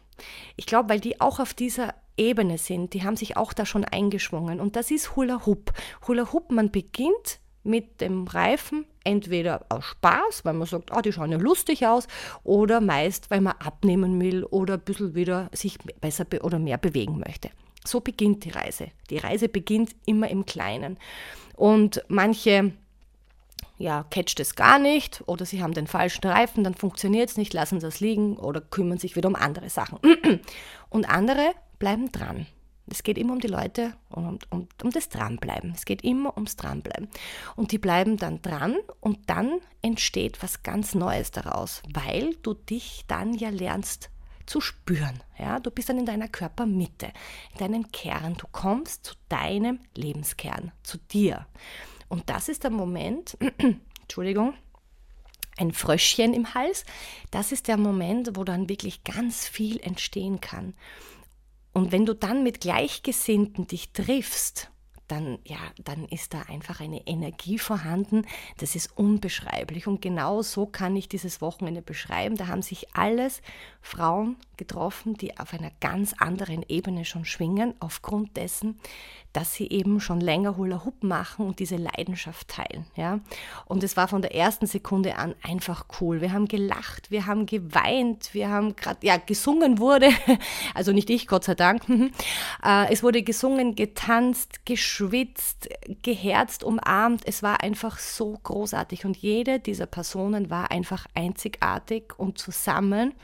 Ich 0.56 0.66
glaube, 0.66 0.90
weil 0.90 1.00
die 1.00 1.20
auch 1.20 1.38
auf 1.38 1.54
dieser 1.54 1.94
Ebene 2.16 2.58
sind, 2.58 2.94
die 2.94 3.04
haben 3.04 3.16
sich 3.16 3.36
auch 3.36 3.52
da 3.52 3.64
schon 3.64 3.84
eingeschwungen. 3.84 4.60
Und 4.60 4.74
das 4.74 4.90
ist 4.90 5.14
Hula 5.14 5.46
Hoop. 5.46 5.72
Hula 6.08 6.32
Hoop, 6.32 6.50
man 6.50 6.72
beginnt 6.72 7.38
mit 7.68 8.00
dem 8.00 8.26
Reifen 8.26 8.84
entweder 9.04 9.64
aus 9.68 9.84
Spaß, 9.84 10.44
weil 10.44 10.54
man 10.54 10.66
sagt, 10.66 10.90
oh, 10.94 11.00
die 11.00 11.12
schauen 11.12 11.32
ja 11.32 11.38
lustig 11.38 11.86
aus, 11.86 12.08
oder 12.44 12.80
meist, 12.80 13.30
weil 13.30 13.40
man 13.40 13.54
abnehmen 13.58 14.20
will 14.20 14.44
oder 14.44 14.74
ein 14.74 14.80
bisschen 14.80 15.14
wieder 15.14 15.48
sich 15.52 15.78
besser 16.00 16.26
oder 16.42 16.58
mehr 16.58 16.78
bewegen 16.78 17.18
möchte. 17.18 17.50
So 17.84 18.00
beginnt 18.00 18.44
die 18.44 18.50
Reise. 18.50 18.88
Die 19.10 19.18
Reise 19.18 19.48
beginnt 19.48 19.94
immer 20.04 20.28
im 20.28 20.44
Kleinen. 20.44 20.98
Und 21.56 22.02
manche 22.08 22.72
ja, 23.78 24.04
catcht 24.10 24.40
es 24.40 24.56
gar 24.56 24.78
nicht 24.78 25.22
oder 25.26 25.46
sie 25.46 25.62
haben 25.62 25.72
den 25.72 25.86
falschen 25.86 26.26
Reifen, 26.26 26.64
dann 26.64 26.74
funktioniert 26.74 27.30
es 27.30 27.36
nicht, 27.36 27.54
lassen 27.54 27.78
das 27.80 28.00
liegen 28.00 28.36
oder 28.36 28.60
kümmern 28.60 28.98
sich 28.98 29.16
wieder 29.16 29.28
um 29.28 29.36
andere 29.36 29.70
Sachen. 29.70 29.98
Und 30.90 31.08
andere 31.08 31.52
bleiben 31.78 32.10
dran. 32.10 32.46
Es 32.90 33.02
geht 33.02 33.18
immer 33.18 33.32
um 33.32 33.40
die 33.40 33.48
Leute 33.48 33.94
und 34.08 34.26
um, 34.26 34.38
um, 34.50 34.68
um 34.82 34.90
das 34.90 35.08
Dranbleiben. 35.08 35.72
Es 35.74 35.84
geht 35.84 36.02
immer 36.02 36.34
ums 36.36 36.56
Dranbleiben. 36.56 37.08
Und 37.56 37.72
die 37.72 37.78
bleiben 37.78 38.16
dann 38.16 38.42
dran 38.42 38.76
und 39.00 39.30
dann 39.30 39.60
entsteht 39.82 40.42
was 40.42 40.62
ganz 40.62 40.94
Neues 40.94 41.30
daraus, 41.30 41.82
weil 41.92 42.34
du 42.42 42.54
dich 42.54 43.04
dann 43.08 43.34
ja 43.34 43.50
lernst 43.50 44.10
zu 44.46 44.60
spüren. 44.60 45.22
Ja? 45.38 45.60
Du 45.60 45.70
bist 45.70 45.88
dann 45.88 45.98
in 45.98 46.06
deiner 46.06 46.28
Körpermitte, 46.28 47.12
in 47.52 47.58
deinem 47.58 47.92
Kern. 47.92 48.34
Du 48.38 48.46
kommst 48.50 49.04
zu 49.04 49.14
deinem 49.28 49.80
Lebenskern, 49.94 50.72
zu 50.82 50.98
dir. 50.98 51.46
Und 52.08 52.30
das 52.30 52.48
ist 52.48 52.64
der 52.64 52.70
Moment, 52.70 53.36
Entschuldigung, 54.02 54.54
ein 55.58 55.72
Fröschchen 55.72 56.34
im 56.34 56.54
Hals, 56.54 56.84
das 57.30 57.52
ist 57.52 57.68
der 57.68 57.76
Moment, 57.76 58.30
wo 58.34 58.44
dann 58.44 58.68
wirklich 58.68 59.04
ganz 59.04 59.46
viel 59.46 59.80
entstehen 59.80 60.40
kann. 60.40 60.74
Und 61.72 61.92
wenn 61.92 62.06
du 62.06 62.14
dann 62.14 62.42
mit 62.42 62.60
Gleichgesinnten 62.60 63.66
dich 63.66 63.92
triffst, 63.92 64.70
dann, 65.08 65.38
ja, 65.44 65.58
dann 65.82 66.04
ist 66.06 66.34
da 66.34 66.42
einfach 66.42 66.80
eine 66.80 67.06
Energie 67.06 67.58
vorhanden, 67.58 68.26
das 68.58 68.76
ist 68.76 68.96
unbeschreiblich. 68.96 69.86
Und 69.86 70.02
genau 70.02 70.42
so 70.42 70.66
kann 70.66 70.94
ich 70.96 71.08
dieses 71.08 71.40
Wochenende 71.40 71.82
beschreiben. 71.82 72.36
Da 72.36 72.46
haben 72.46 72.62
sich 72.62 72.94
alles 72.94 73.42
Frauen 73.80 74.36
getroffen, 74.56 75.14
die 75.14 75.38
auf 75.38 75.54
einer 75.54 75.70
ganz 75.80 76.14
anderen 76.18 76.64
Ebene 76.68 77.04
schon 77.04 77.24
schwingen, 77.24 77.74
aufgrund 77.80 78.36
dessen, 78.36 78.78
dass 79.32 79.54
sie 79.54 79.68
eben 79.68 80.00
schon 80.00 80.20
länger 80.20 80.56
Hula 80.56 80.84
Hoop 80.84 81.04
machen 81.04 81.46
und 81.46 81.58
diese 81.60 81.76
Leidenschaft 81.76 82.48
teilen. 82.48 82.86
Ja? 82.96 83.20
Und 83.66 83.84
es 83.84 83.96
war 83.96 84.08
von 84.08 84.20
der 84.20 84.34
ersten 84.34 84.66
Sekunde 84.66 85.16
an 85.16 85.34
einfach 85.42 85.86
cool. 86.00 86.20
Wir 86.20 86.32
haben 86.32 86.48
gelacht, 86.48 87.10
wir 87.10 87.26
haben 87.26 87.46
geweint, 87.46 88.34
wir 88.34 88.48
haben 88.48 88.74
gerade, 88.74 89.06
ja, 89.06 89.16
gesungen 89.16 89.78
wurde, 89.78 90.10
also 90.74 90.92
nicht 90.92 91.08
ich, 91.08 91.26
Gott 91.26 91.44
sei 91.44 91.54
Dank. 91.54 91.82
Äh, 92.64 92.92
es 92.92 93.02
wurde 93.02 93.22
gesungen, 93.22 93.74
getanzt, 93.74 94.64
geschwitzt, 94.98 95.68
geherzt, 96.02 96.64
umarmt. 96.64 97.22
Es 97.24 97.42
war 97.42 97.62
einfach 97.62 97.98
so 97.98 98.38
großartig 98.42 99.04
und 99.04 99.16
jede 99.16 99.60
dieser 99.60 99.86
Personen 99.86 100.50
war 100.50 100.70
einfach 100.70 101.06
einzigartig 101.14 102.18
und 102.18 102.38
zusammen 102.38 103.14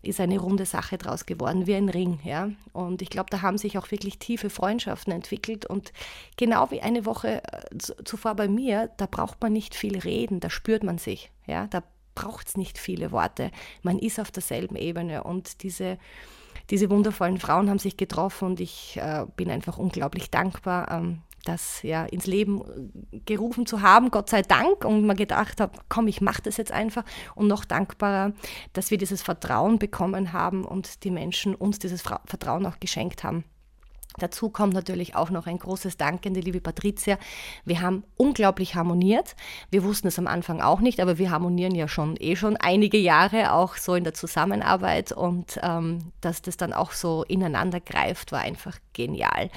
ist 0.00 0.20
eine 0.20 0.38
runde 0.38 0.64
Sache 0.64 0.96
draus 0.96 1.26
geworden, 1.26 1.66
wie 1.66 1.74
ein 1.74 1.88
Ring. 1.88 2.20
Ja? 2.24 2.50
Und 2.72 3.02
ich 3.02 3.10
glaube, 3.10 3.30
da 3.30 3.42
haben 3.42 3.58
sich 3.58 3.76
auch 3.76 3.90
wirklich 3.90 4.18
tiefe 4.18 4.48
Freundschaften 4.48 5.12
entwickelt. 5.12 5.66
Und 5.66 5.92
genau 6.36 6.70
wie 6.70 6.80
eine 6.80 7.04
Woche 7.04 7.42
äh, 7.42 7.76
zuvor 8.04 8.34
bei 8.34 8.48
mir, 8.48 8.90
da 8.96 9.06
braucht 9.06 9.42
man 9.42 9.52
nicht 9.52 9.74
viel 9.74 9.98
reden, 9.98 10.38
da 10.38 10.50
spürt 10.50 10.84
man 10.84 10.98
sich. 10.98 11.32
Ja? 11.46 11.66
Da 11.66 11.82
braucht 12.14 12.48
es 12.48 12.56
nicht 12.56 12.78
viele 12.78 13.10
Worte. 13.10 13.50
Man 13.82 13.98
ist 13.98 14.20
auf 14.20 14.30
derselben 14.30 14.76
Ebene. 14.76 15.24
Und 15.24 15.64
diese, 15.64 15.98
diese 16.70 16.90
wundervollen 16.90 17.38
Frauen 17.38 17.70
haben 17.70 17.78
sich 17.78 17.96
getroffen 17.96 18.46
und 18.46 18.60
ich 18.60 18.98
äh, 19.00 19.26
bin 19.36 19.50
einfach 19.50 19.78
unglaublich 19.78 20.30
dankbar. 20.30 20.90
Ähm, 20.90 21.22
das 21.44 21.82
ja 21.82 22.04
ins 22.04 22.26
Leben 22.26 22.62
äh, 23.12 23.20
gerufen 23.20 23.66
zu 23.66 23.80
haben, 23.82 24.10
Gott 24.10 24.28
sei 24.28 24.42
Dank, 24.42 24.84
und 24.84 25.06
man 25.06 25.16
gedacht 25.16 25.60
hat, 25.60 25.72
komm, 25.88 26.06
ich 26.08 26.20
mache 26.20 26.42
das 26.42 26.56
jetzt 26.56 26.72
einfach 26.72 27.04
und 27.34 27.46
noch 27.46 27.64
dankbarer, 27.64 28.32
dass 28.72 28.90
wir 28.90 28.98
dieses 28.98 29.22
Vertrauen 29.22 29.78
bekommen 29.78 30.32
haben 30.32 30.64
und 30.64 31.04
die 31.04 31.10
Menschen 31.10 31.54
uns 31.54 31.78
dieses 31.78 32.02
Vertrauen 32.02 32.66
auch 32.66 32.80
geschenkt 32.80 33.24
haben. 33.24 33.44
Dazu 34.18 34.50
kommt 34.50 34.74
natürlich 34.74 35.14
auch 35.14 35.30
noch 35.30 35.46
ein 35.46 35.58
großes 35.58 35.96
Dank 35.96 36.26
an 36.26 36.34
die 36.34 36.40
liebe 36.40 36.60
Patricia. 36.60 37.18
Wir 37.64 37.80
haben 37.80 38.04
unglaublich 38.16 38.74
harmoniert. 38.74 39.36
Wir 39.70 39.84
wussten 39.84 40.08
es 40.08 40.18
am 40.18 40.26
Anfang 40.26 40.60
auch 40.60 40.80
nicht, 40.80 41.00
aber 41.00 41.18
wir 41.18 41.30
harmonieren 41.30 41.74
ja 41.74 41.88
schon 41.88 42.16
eh 42.18 42.36
schon 42.36 42.56
einige 42.56 42.98
Jahre, 42.98 43.52
auch 43.52 43.76
so 43.76 43.94
in 43.94 44.04
der 44.04 44.14
Zusammenarbeit. 44.14 45.12
Und 45.12 45.58
ähm, 45.62 46.12
dass 46.20 46.42
das 46.42 46.56
dann 46.56 46.72
auch 46.72 46.92
so 46.92 47.24
ineinander 47.24 47.80
greift, 47.80 48.32
war 48.32 48.40
einfach 48.40 48.78
genial. 48.92 49.50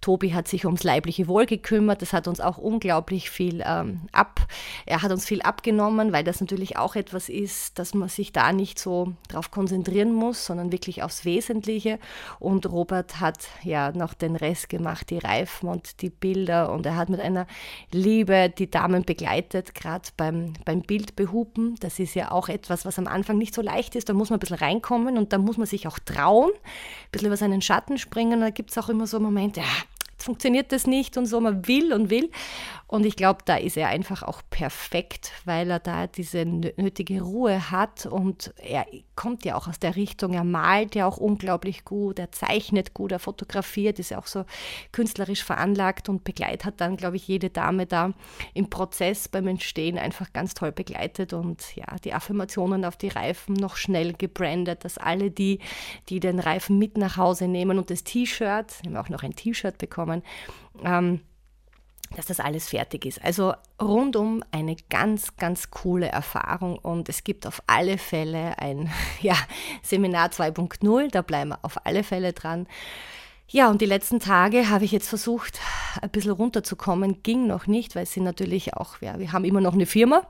Tobi 0.00 0.34
hat 0.34 0.48
sich 0.48 0.66
ums 0.66 0.82
leibliche 0.82 1.28
Wohl 1.28 1.46
gekümmert. 1.46 2.02
Das 2.02 2.12
hat 2.12 2.28
uns 2.28 2.40
auch 2.40 2.58
unglaublich 2.58 3.30
viel 3.30 3.62
ähm, 3.64 4.08
ab. 4.12 4.46
Er 4.86 5.02
hat 5.02 5.12
uns 5.12 5.24
viel 5.24 5.40
abgenommen, 5.42 6.12
weil 6.12 6.24
das 6.24 6.40
natürlich 6.40 6.76
auch 6.76 6.96
etwas 6.96 7.28
ist, 7.28 7.78
dass 7.78 7.94
man 7.94 8.08
sich 8.08 8.32
da 8.32 8.52
nicht 8.52 8.78
so 8.78 9.14
drauf 9.28 9.50
konzentrieren 9.50 10.12
muss, 10.12 10.44
sondern 10.44 10.72
wirklich 10.72 11.02
aufs 11.02 11.24
Wesentliche. 11.24 11.98
Und 12.38 12.70
Robert 12.70 13.20
hat 13.20 13.48
ja 13.62 13.92
noch 14.08 14.14
den 14.14 14.34
Rest 14.34 14.68
gemacht, 14.68 15.10
die 15.10 15.18
Reifen 15.18 15.68
und 15.68 16.02
die 16.02 16.10
Bilder. 16.10 16.72
Und 16.72 16.84
er 16.86 16.96
hat 16.96 17.08
mit 17.08 17.20
einer 17.20 17.46
Liebe 17.92 18.50
die 18.50 18.70
Damen 18.70 19.04
begleitet, 19.04 19.74
gerade 19.74 20.08
beim, 20.16 20.54
beim 20.64 20.82
Bildbehupen. 20.82 21.76
Das 21.78 22.00
ist 22.00 22.14
ja 22.14 22.32
auch 22.32 22.48
etwas, 22.48 22.84
was 22.84 22.98
am 22.98 23.06
Anfang 23.06 23.38
nicht 23.38 23.54
so 23.54 23.62
leicht 23.62 23.94
ist. 23.94 24.08
Da 24.08 24.12
muss 24.12 24.30
man 24.30 24.38
ein 24.38 24.40
bisschen 24.40 24.56
reinkommen 24.56 25.16
und 25.16 25.32
da 25.32 25.38
muss 25.38 25.56
man 25.56 25.66
sich 25.66 25.86
auch 25.86 26.00
trauen, 26.00 26.50
ein 26.50 27.10
bisschen 27.12 27.28
über 27.28 27.36
seinen 27.36 27.62
Schatten 27.62 27.98
springen. 27.98 28.40
Da 28.40 28.50
gibt 28.50 28.70
es 28.70 28.78
auch 28.78 28.88
auch 28.88 28.90
immer 28.90 29.06
so 29.06 29.20
Momente, 29.20 29.60
ja, 29.60 29.66
jetzt 30.12 30.24
funktioniert 30.24 30.72
das 30.72 30.86
nicht 30.86 31.16
und 31.16 31.26
so, 31.26 31.40
man 31.40 31.66
will 31.68 31.92
und 31.92 32.10
will. 32.10 32.30
Und 32.88 33.04
ich 33.04 33.16
glaube, 33.16 33.40
da 33.44 33.56
ist 33.56 33.76
er 33.76 33.88
einfach 33.88 34.22
auch 34.22 34.40
perfekt, 34.48 35.32
weil 35.44 35.70
er 35.70 35.78
da 35.78 36.06
diese 36.06 36.46
nötige 36.46 37.20
Ruhe 37.20 37.70
hat 37.70 38.06
und 38.06 38.54
er 38.56 38.86
kommt 39.14 39.44
ja 39.44 39.56
auch 39.56 39.68
aus 39.68 39.78
der 39.78 39.94
Richtung, 39.94 40.32
er 40.32 40.42
malt 40.42 40.94
ja 40.94 41.06
auch 41.06 41.18
unglaublich 41.18 41.84
gut, 41.84 42.18
er 42.18 42.32
zeichnet 42.32 42.94
gut, 42.94 43.12
er 43.12 43.18
fotografiert, 43.18 43.98
ist 43.98 44.10
ja 44.10 44.18
auch 44.18 44.26
so 44.26 44.46
künstlerisch 44.90 45.44
veranlagt 45.44 46.08
und 46.08 46.24
begleitet 46.24 46.76
dann, 46.78 46.96
glaube 46.96 47.16
ich, 47.16 47.28
jede 47.28 47.50
Dame 47.50 47.84
da 47.84 48.14
im 48.54 48.70
Prozess 48.70 49.28
beim 49.28 49.48
Entstehen 49.48 49.98
einfach 49.98 50.32
ganz 50.32 50.54
toll 50.54 50.72
begleitet 50.72 51.34
und 51.34 51.76
ja, 51.76 51.84
die 52.04 52.14
Affirmationen 52.14 52.86
auf 52.86 52.96
die 52.96 53.08
Reifen 53.08 53.52
noch 53.52 53.76
schnell 53.76 54.14
gebrandet, 54.14 54.86
dass 54.86 54.96
alle 54.96 55.30
die, 55.30 55.58
die 56.08 56.20
den 56.20 56.38
Reifen 56.38 56.78
mit 56.78 56.96
nach 56.96 57.18
Hause 57.18 57.48
nehmen 57.48 57.76
und 57.76 57.90
das 57.90 58.02
T-Shirt, 58.02 58.80
haben 58.86 58.96
auch 58.96 59.10
noch 59.10 59.24
ein 59.24 59.36
T-Shirt 59.36 59.76
bekommen, 59.76 60.22
ähm, 60.82 61.20
dass 62.16 62.26
das 62.26 62.40
alles 62.40 62.68
fertig 62.68 63.04
ist. 63.04 63.22
Also 63.22 63.54
rundum 63.80 64.42
eine 64.50 64.76
ganz, 64.88 65.36
ganz 65.36 65.70
coole 65.70 66.06
Erfahrung 66.06 66.78
und 66.78 67.08
es 67.08 67.24
gibt 67.24 67.46
auf 67.46 67.62
alle 67.66 67.98
Fälle 67.98 68.58
ein 68.58 68.90
ja, 69.20 69.36
Seminar 69.82 70.28
2.0, 70.28 71.10
da 71.10 71.22
bleiben 71.22 71.50
wir 71.50 71.58
auf 71.62 71.86
alle 71.86 72.02
Fälle 72.02 72.32
dran. 72.32 72.66
Ja, 73.50 73.70
und 73.70 73.80
die 73.80 73.86
letzten 73.86 74.20
Tage 74.20 74.68
habe 74.68 74.84
ich 74.84 74.92
jetzt 74.92 75.08
versucht, 75.08 75.58
ein 76.02 76.10
bisschen 76.10 76.32
runterzukommen. 76.32 77.22
Ging 77.22 77.46
noch 77.46 77.66
nicht, 77.66 77.96
weil 77.96 78.04
sind 78.04 78.24
natürlich 78.24 78.74
auch, 78.74 79.00
ja, 79.00 79.18
wir 79.18 79.32
haben 79.32 79.46
immer 79.46 79.62
noch 79.62 79.72
eine 79.72 79.86
Firma 79.86 80.26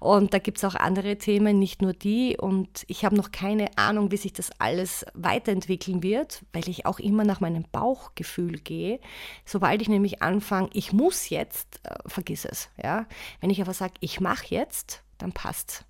und 0.00 0.32
da 0.32 0.38
gibt 0.38 0.56
es 0.56 0.64
auch 0.64 0.74
andere 0.74 1.18
Themen, 1.18 1.58
nicht 1.58 1.82
nur 1.82 1.92
die. 1.92 2.38
Und 2.38 2.84
ich 2.86 3.04
habe 3.04 3.16
noch 3.16 3.32
keine 3.32 3.76
Ahnung, 3.76 4.10
wie 4.12 4.16
sich 4.16 4.32
das 4.32 4.50
alles 4.58 5.04
weiterentwickeln 5.12 6.02
wird, 6.02 6.42
weil 6.54 6.66
ich 6.70 6.86
auch 6.86 6.98
immer 6.98 7.24
nach 7.24 7.40
meinem 7.40 7.66
Bauchgefühl 7.70 8.58
gehe. 8.58 8.98
Sobald 9.44 9.82
ich 9.82 9.90
nämlich 9.90 10.22
anfange, 10.22 10.70
ich 10.72 10.94
muss 10.94 11.28
jetzt, 11.28 11.80
äh, 11.82 11.96
vergiss 12.06 12.46
es. 12.46 12.70
Ja? 12.82 13.04
Wenn 13.42 13.50
ich 13.50 13.60
aber 13.60 13.74
sage, 13.74 13.92
ich 14.00 14.20
mache 14.20 14.46
jetzt, 14.48 15.02
dann 15.18 15.32
passt 15.32 15.84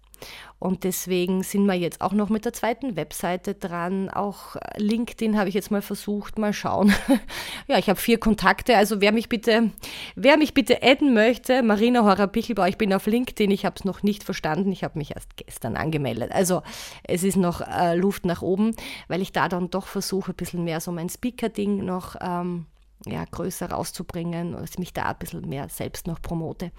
und 0.59 0.85
deswegen 0.85 1.42
sind 1.42 1.66
wir 1.66 1.74
jetzt 1.74 2.00
auch 2.00 2.12
noch 2.12 2.31
mit 2.31 2.46
der 2.46 2.55
zweiten 2.55 2.96
Webseite 2.96 3.55
dran. 3.55 4.09
Auch 4.09 4.57
LinkedIn 4.77 5.37
habe 5.37 5.48
ich 5.48 5.55
jetzt 5.55 5.70
mal 5.70 5.83
versucht, 5.83 6.38
mal 6.38 6.55
schauen. 6.55 6.94
ja, 7.66 7.77
ich 7.77 7.90
habe 7.90 8.00
vier 8.00 8.18
Kontakte, 8.18 8.77
also 8.77 9.00
wer 9.03 9.12
mich 9.12 9.29
bitte, 9.29 9.72
wer 10.14 10.38
mich 10.38 10.55
bitte 10.55 10.83
adden 10.83 11.12
möchte, 11.12 11.62
Marina 11.62 12.03
Horer-Bichelbau, 12.05 12.64
ich 12.64 12.79
bin 12.79 12.94
auf 12.94 13.07
LinkedIn, 13.07 13.50
ich 13.50 13.66
habe 13.66 13.77
es 13.79 13.85
noch 13.85 14.03
nicht 14.03 14.24
verstanden, 14.24 14.72
ich 14.72 14.85
habe 14.85 14.98
mich 14.98 15.14
erst 15.14 15.37
gestern 15.37 15.77
angemeldet. 15.77 16.33
Also 16.33 16.62
es 17.03 17.24
ist 17.24 17.37
noch 17.37 17.61
äh, 17.61 17.94
Luft 17.94 18.24
nach 18.24 18.40
oben, 18.40 18.74
weil 19.09 19.20
ich 19.20 19.33
da 19.33 19.50
dann 19.50 19.68
doch 19.68 19.87
versuche, 19.87 20.33
ein 20.33 20.37
bisschen 20.37 20.64
mehr 20.64 20.81
so 20.81 20.92
mein 20.92 21.11
Speaker-Ding 21.11 21.85
noch 21.85 22.16
ähm, 22.22 22.66
ja, 23.07 23.24
größer 23.31 23.70
rauszubringen, 23.70 24.53
dass 24.53 24.70
ich 24.70 24.79
mich 24.79 24.92
da 24.92 25.11
ein 25.11 25.18
bisschen 25.18 25.46
mehr 25.48 25.68
selbst 25.68 26.07
noch 26.07 26.22
promote. 26.22 26.72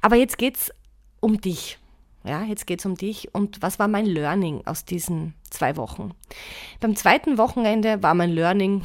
Aber 0.00 0.16
jetzt 0.16 0.38
geht 0.38 0.56
es 0.56 0.72
um 1.20 1.40
dich. 1.40 1.78
Ja, 2.26 2.42
jetzt 2.42 2.66
geht 2.66 2.80
es 2.80 2.86
um 2.86 2.96
dich 2.96 3.32
und 3.34 3.62
was 3.62 3.78
war 3.78 3.86
mein 3.86 4.04
Learning 4.04 4.62
aus 4.66 4.84
diesen 4.84 5.34
zwei 5.48 5.76
Wochen? 5.76 6.12
Beim 6.80 6.96
zweiten 6.96 7.38
Wochenende 7.38 8.02
war 8.02 8.14
mein 8.14 8.30
Learning 8.30 8.82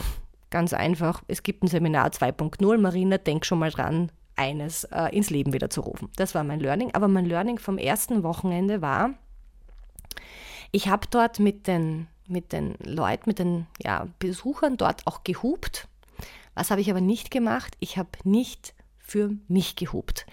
ganz 0.52 0.74
einfach. 0.74 1.24
Es 1.28 1.42
gibt 1.42 1.64
ein 1.64 1.68
Seminar 1.68 2.10
2.0. 2.10 2.78
Marina, 2.78 3.18
denk 3.18 3.46
schon 3.46 3.58
mal 3.58 3.72
dran, 3.72 4.12
eines 4.36 4.84
äh, 4.86 5.16
ins 5.16 5.32
Leben 5.32 5.54
wieder 5.54 5.72
zu 5.72 5.82
rufen. 5.82 6.10
Das 6.18 6.36
war 6.36 6.44
mein 6.44 6.60
Learning. 6.60 6.94
Aber 6.94 7.08
mein 7.08 7.26
Learning 7.26 7.58
vom 7.58 7.80
ersten 7.80 8.22
Wochenende 8.22 8.84
war, 8.84 9.16
ich 10.72 10.88
habe 10.88 11.08
dort 11.10 11.40
mit 11.40 11.66
den, 11.66 12.08
mit 12.28 12.54
den 12.54 12.76
Leuten, 12.84 13.24
mit 13.26 13.40
den 13.40 13.66
ja, 13.82 14.08
Besuchern 14.20 14.78
dort 14.78 15.08
auch 15.08 15.24
gehupt. 15.24 15.88
Was 16.54 16.70
habe 16.70 16.82
ich 16.82 16.92
aber 16.92 17.02
nicht 17.02 17.32
gemacht? 17.32 17.76
Ich 17.80 17.98
habe 17.98 18.10
nicht 18.24 18.76
für 19.00 19.32
mich 19.48 19.76
gehupt. 19.76 20.28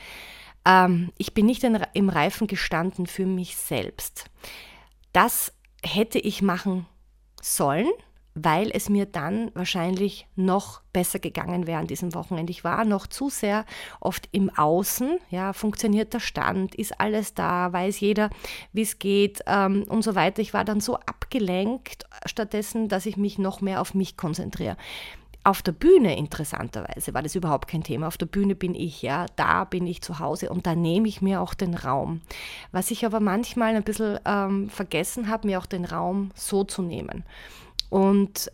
Ähm, 0.69 1.11
ich 1.19 1.35
bin 1.35 1.47
nicht 1.47 1.65
im 1.65 2.09
Reifen 2.11 2.47
gestanden 2.47 3.07
für 3.07 3.27
mich 3.27 3.57
selbst. 3.57 4.27
Das 5.13 5.53
hätte 5.83 6.19
ich 6.19 6.43
machen 6.43 6.87
sollen, 7.41 7.89
weil 8.35 8.71
es 8.73 8.89
mir 8.89 9.07
dann 9.07 9.51
wahrscheinlich 9.55 10.27
noch 10.37 10.83
besser 10.93 11.19
gegangen 11.19 11.67
wäre 11.67 11.81
an 11.81 11.87
diesem 11.87 12.15
Wochenende. 12.15 12.51
Ich 12.51 12.63
war 12.63 12.85
noch 12.85 13.07
zu 13.07 13.31
sehr 13.31 13.65
oft 14.01 14.29
im 14.33 14.51
Außen, 14.51 15.19
ja, 15.31 15.53
funktioniert 15.53 16.13
der 16.13 16.21
Stand, 16.21 16.75
ist 16.75 17.01
alles 17.01 17.35
da, 17.35 17.73
weiß 17.73 17.99
jeder, 18.01 18.31
wie 18.73 18.83
es 18.83 18.99
geht 18.99 19.41
ähm, 19.47 19.85
und 19.89 20.03
so 20.03 20.15
weiter. 20.15 20.43
Ich 20.43 20.55
war 20.55 20.65
dann 20.65 20.81
so 20.81 20.97
abgelenkt, 20.97 22.05
stattdessen, 22.27 22.89
dass 22.89 23.07
ich 23.07 23.17
mich 23.17 23.39
noch 23.39 23.61
mehr 23.61 23.81
auf 23.81 23.95
mich 23.95 24.17
konzentriere 24.17 24.77
Auf 25.49 25.63
der 25.63 25.73
Bühne, 25.73 26.15
interessanterweise, 26.15 27.15
war 27.15 27.23
das 27.23 27.35
überhaupt 27.35 27.69
kein 27.69 27.83
Thema. 27.83 28.07
Auf 28.07 28.19
der 28.19 28.27
Bühne 28.27 28.55
bin 28.55 28.75
ich, 28.75 29.01
ja, 29.01 29.25
da 29.37 29.65
bin 29.65 29.87
ich 29.87 30.03
zu 30.03 30.19
Hause 30.19 30.51
und 30.51 30.67
da 30.67 30.75
nehme 30.75 31.09
ich 31.09 31.23
mir 31.23 31.41
auch 31.41 31.55
den 31.55 31.73
Raum. 31.73 32.21
Was 32.71 32.91
ich 32.91 33.07
aber 33.07 33.19
manchmal 33.19 33.75
ein 33.75 33.83
bisschen 33.83 34.21
ähm, 34.27 34.69
vergessen 34.69 35.29
habe, 35.29 35.47
mir 35.47 35.59
auch 35.59 35.65
den 35.65 35.87
Raum 35.87 36.33
so 36.35 36.65
zu 36.65 36.83
nehmen. 36.83 37.25
Und 37.89 38.53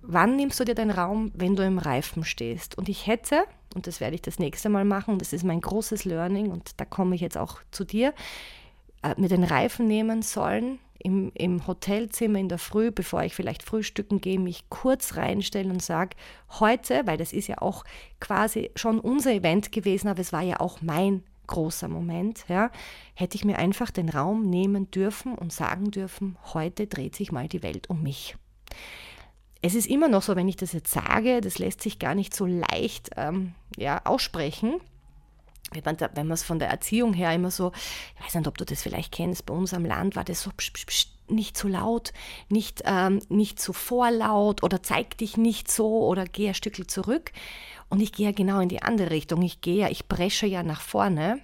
wann 0.00 0.36
nimmst 0.36 0.58
du 0.58 0.64
dir 0.64 0.74
den 0.74 0.90
Raum, 0.90 1.30
wenn 1.34 1.56
du 1.56 1.62
im 1.62 1.76
Reifen 1.76 2.24
stehst? 2.24 2.78
Und 2.78 2.88
ich 2.88 3.06
hätte, 3.06 3.44
und 3.74 3.86
das 3.86 4.00
werde 4.00 4.14
ich 4.14 4.22
das 4.22 4.38
nächste 4.38 4.70
Mal 4.70 4.86
machen, 4.86 5.18
das 5.18 5.34
ist 5.34 5.44
mein 5.44 5.60
großes 5.60 6.06
Learning 6.06 6.50
und 6.50 6.80
da 6.80 6.86
komme 6.86 7.16
ich 7.16 7.20
jetzt 7.20 7.36
auch 7.36 7.60
zu 7.70 7.84
dir, 7.84 8.14
äh, 9.02 9.14
mir 9.16 9.28
den 9.28 9.44
Reifen 9.44 9.86
nehmen 9.86 10.22
sollen, 10.22 10.78
im, 11.02 11.32
im 11.34 11.66
Hotelzimmer 11.66 12.38
in 12.38 12.48
der 12.48 12.58
Früh, 12.58 12.90
bevor 12.90 13.22
ich 13.22 13.34
vielleicht 13.34 13.62
frühstücken 13.62 14.20
gehe, 14.20 14.38
mich 14.38 14.68
kurz 14.68 15.16
reinstellen 15.16 15.70
und 15.70 15.82
sage, 15.82 16.16
heute, 16.58 17.02
weil 17.06 17.16
das 17.16 17.32
ist 17.32 17.48
ja 17.48 17.58
auch 17.58 17.84
quasi 18.20 18.70
schon 18.76 19.00
unser 19.00 19.32
Event 19.32 19.72
gewesen, 19.72 20.08
aber 20.08 20.20
es 20.20 20.32
war 20.32 20.42
ja 20.42 20.60
auch 20.60 20.82
mein 20.82 21.22
großer 21.46 21.88
Moment, 21.88 22.44
ja, 22.48 22.70
hätte 23.14 23.36
ich 23.36 23.44
mir 23.44 23.58
einfach 23.58 23.90
den 23.90 24.08
Raum 24.08 24.48
nehmen 24.48 24.90
dürfen 24.90 25.34
und 25.34 25.52
sagen 25.52 25.90
dürfen, 25.90 26.36
heute 26.54 26.86
dreht 26.86 27.16
sich 27.16 27.32
mal 27.32 27.48
die 27.48 27.62
Welt 27.62 27.90
um 27.90 28.02
mich. 28.02 28.36
Es 29.62 29.74
ist 29.74 29.86
immer 29.86 30.08
noch 30.08 30.22
so, 30.22 30.36
wenn 30.36 30.48
ich 30.48 30.56
das 30.56 30.72
jetzt 30.72 30.92
sage, 30.92 31.40
das 31.40 31.58
lässt 31.58 31.82
sich 31.82 31.98
gar 31.98 32.14
nicht 32.14 32.34
so 32.34 32.46
leicht 32.46 33.10
ähm, 33.16 33.54
ja, 33.76 34.00
aussprechen, 34.04 34.80
wenn 35.72 36.26
man 36.26 36.32
es 36.32 36.42
von 36.42 36.58
der 36.58 36.68
Erziehung 36.68 37.12
her 37.14 37.32
immer 37.34 37.50
so, 37.50 37.72
ich 38.18 38.24
weiß 38.24 38.34
nicht, 38.34 38.48
ob 38.48 38.58
du 38.58 38.64
das 38.64 38.82
vielleicht 38.82 39.12
kennst, 39.12 39.46
bei 39.46 39.54
uns 39.54 39.72
am 39.72 39.84
Land 39.84 40.16
war 40.16 40.24
das 40.24 40.42
so 40.42 40.50
psch, 40.56 40.72
psch, 40.72 40.86
psch, 40.86 41.06
nicht 41.28 41.56
zu 41.56 41.68
laut, 41.68 42.12
nicht, 42.48 42.82
ähm, 42.84 43.20
nicht 43.28 43.60
zu 43.60 43.72
vorlaut 43.72 44.62
oder 44.62 44.82
zeig 44.82 45.16
dich 45.18 45.36
nicht 45.36 45.70
so 45.70 46.06
oder 46.06 46.24
geh 46.24 46.48
ein 46.48 46.54
Stückchen 46.54 46.88
zurück. 46.88 47.32
Und 47.88 48.00
ich 48.00 48.12
gehe 48.12 48.26
ja 48.26 48.32
genau 48.32 48.60
in 48.60 48.68
die 48.68 48.82
andere 48.82 49.10
Richtung. 49.10 49.42
Ich 49.42 49.60
gehe 49.60 49.76
ja, 49.76 49.88
ich 49.88 50.08
presche 50.08 50.46
ja 50.46 50.62
nach 50.62 50.80
vorne, 50.80 51.40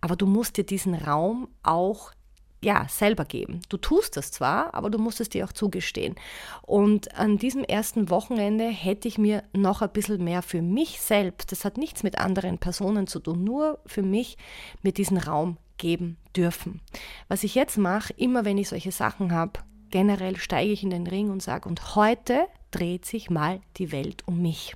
aber 0.00 0.16
du 0.16 0.26
musst 0.26 0.56
dir 0.56 0.64
diesen 0.64 0.94
Raum 0.94 1.48
auch 1.62 2.12
ja, 2.62 2.86
selber 2.88 3.24
geben. 3.24 3.60
Du 3.68 3.76
tust 3.76 4.16
das 4.16 4.30
zwar, 4.30 4.74
aber 4.74 4.90
du 4.90 4.98
musst 4.98 5.20
es 5.20 5.28
dir 5.28 5.44
auch 5.44 5.52
zugestehen. 5.52 6.14
Und 6.62 7.16
an 7.16 7.38
diesem 7.38 7.64
ersten 7.64 8.10
Wochenende 8.10 8.68
hätte 8.68 9.08
ich 9.08 9.18
mir 9.18 9.42
noch 9.52 9.82
ein 9.82 9.90
bisschen 9.90 10.22
mehr 10.22 10.42
für 10.42 10.62
mich 10.62 11.00
selbst, 11.00 11.52
das 11.52 11.64
hat 11.64 11.78
nichts 11.78 12.02
mit 12.02 12.18
anderen 12.18 12.58
Personen 12.58 13.06
zu 13.06 13.20
tun, 13.20 13.44
nur 13.44 13.78
für 13.86 14.02
mich 14.02 14.36
mir 14.82 14.92
diesen 14.92 15.16
Raum 15.16 15.56
geben 15.78 16.18
dürfen. 16.36 16.80
Was 17.28 17.44
ich 17.44 17.54
jetzt 17.54 17.78
mache, 17.78 18.12
immer 18.16 18.44
wenn 18.44 18.58
ich 18.58 18.68
solche 18.68 18.92
Sachen 18.92 19.32
habe, 19.32 19.60
generell 19.90 20.36
steige 20.36 20.72
ich 20.72 20.82
in 20.82 20.90
den 20.90 21.06
Ring 21.06 21.30
und 21.30 21.42
sage, 21.42 21.68
und 21.68 21.96
heute 21.96 22.46
dreht 22.70 23.04
sich 23.04 23.30
mal 23.30 23.60
die 23.78 23.90
Welt 23.90 24.22
um 24.26 24.40
mich. 24.42 24.74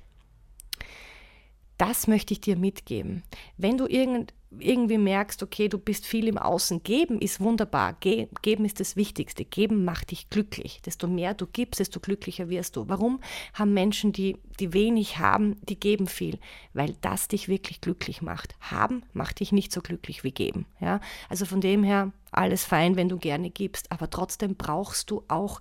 Das 1.77 2.07
möchte 2.07 2.33
ich 2.33 2.41
dir 2.41 2.55
mitgeben. 2.55 3.23
Wenn 3.57 3.77
du 3.77 3.85
irgend, 3.87 4.33
irgendwie 4.59 4.97
merkst, 4.97 5.43
okay, 5.43 5.67
du 5.67 5.77
bist 5.77 6.05
viel 6.05 6.27
im 6.27 6.37
Außen, 6.37 6.83
geben 6.83 7.19
ist 7.19 7.41
wunderbar. 7.41 7.93
Ge 7.99 8.29
geben 8.41 8.63
ist 8.63 8.79
das 8.79 8.95
Wichtigste. 8.95 9.43
Geben 9.43 9.83
macht 9.83 10.11
dich 10.11 10.29
glücklich. 10.29 10.81
Desto 10.85 11.07
mehr 11.07 11.33
du 11.33 11.47
gibst, 11.47 11.81
desto 11.81 11.99
glücklicher 11.99 12.47
wirst 12.49 12.77
du. 12.77 12.87
Warum 12.87 13.19
haben 13.53 13.73
Menschen, 13.73 14.13
die, 14.13 14.37
die 14.59 14.71
wenig 14.71 15.17
haben, 15.19 15.57
die 15.63 15.79
geben 15.79 16.07
viel? 16.07 16.39
Weil 16.73 16.95
das 17.01 17.27
dich 17.27 17.49
wirklich 17.49 17.81
glücklich 17.81 18.21
macht. 18.21 18.55
Haben 18.61 19.03
macht 19.13 19.41
dich 19.41 19.51
nicht 19.51 19.73
so 19.73 19.81
glücklich 19.81 20.23
wie 20.23 20.31
geben. 20.31 20.65
Ja? 20.79 21.01
Also 21.27 21.45
von 21.45 21.59
dem 21.59 21.83
her 21.83 22.13
alles 22.31 22.63
fein, 22.63 22.95
wenn 22.95 23.09
du 23.09 23.17
gerne 23.17 23.49
gibst, 23.49 23.91
aber 23.91 24.09
trotzdem 24.09 24.55
brauchst 24.55 25.11
du 25.11 25.23
auch 25.27 25.59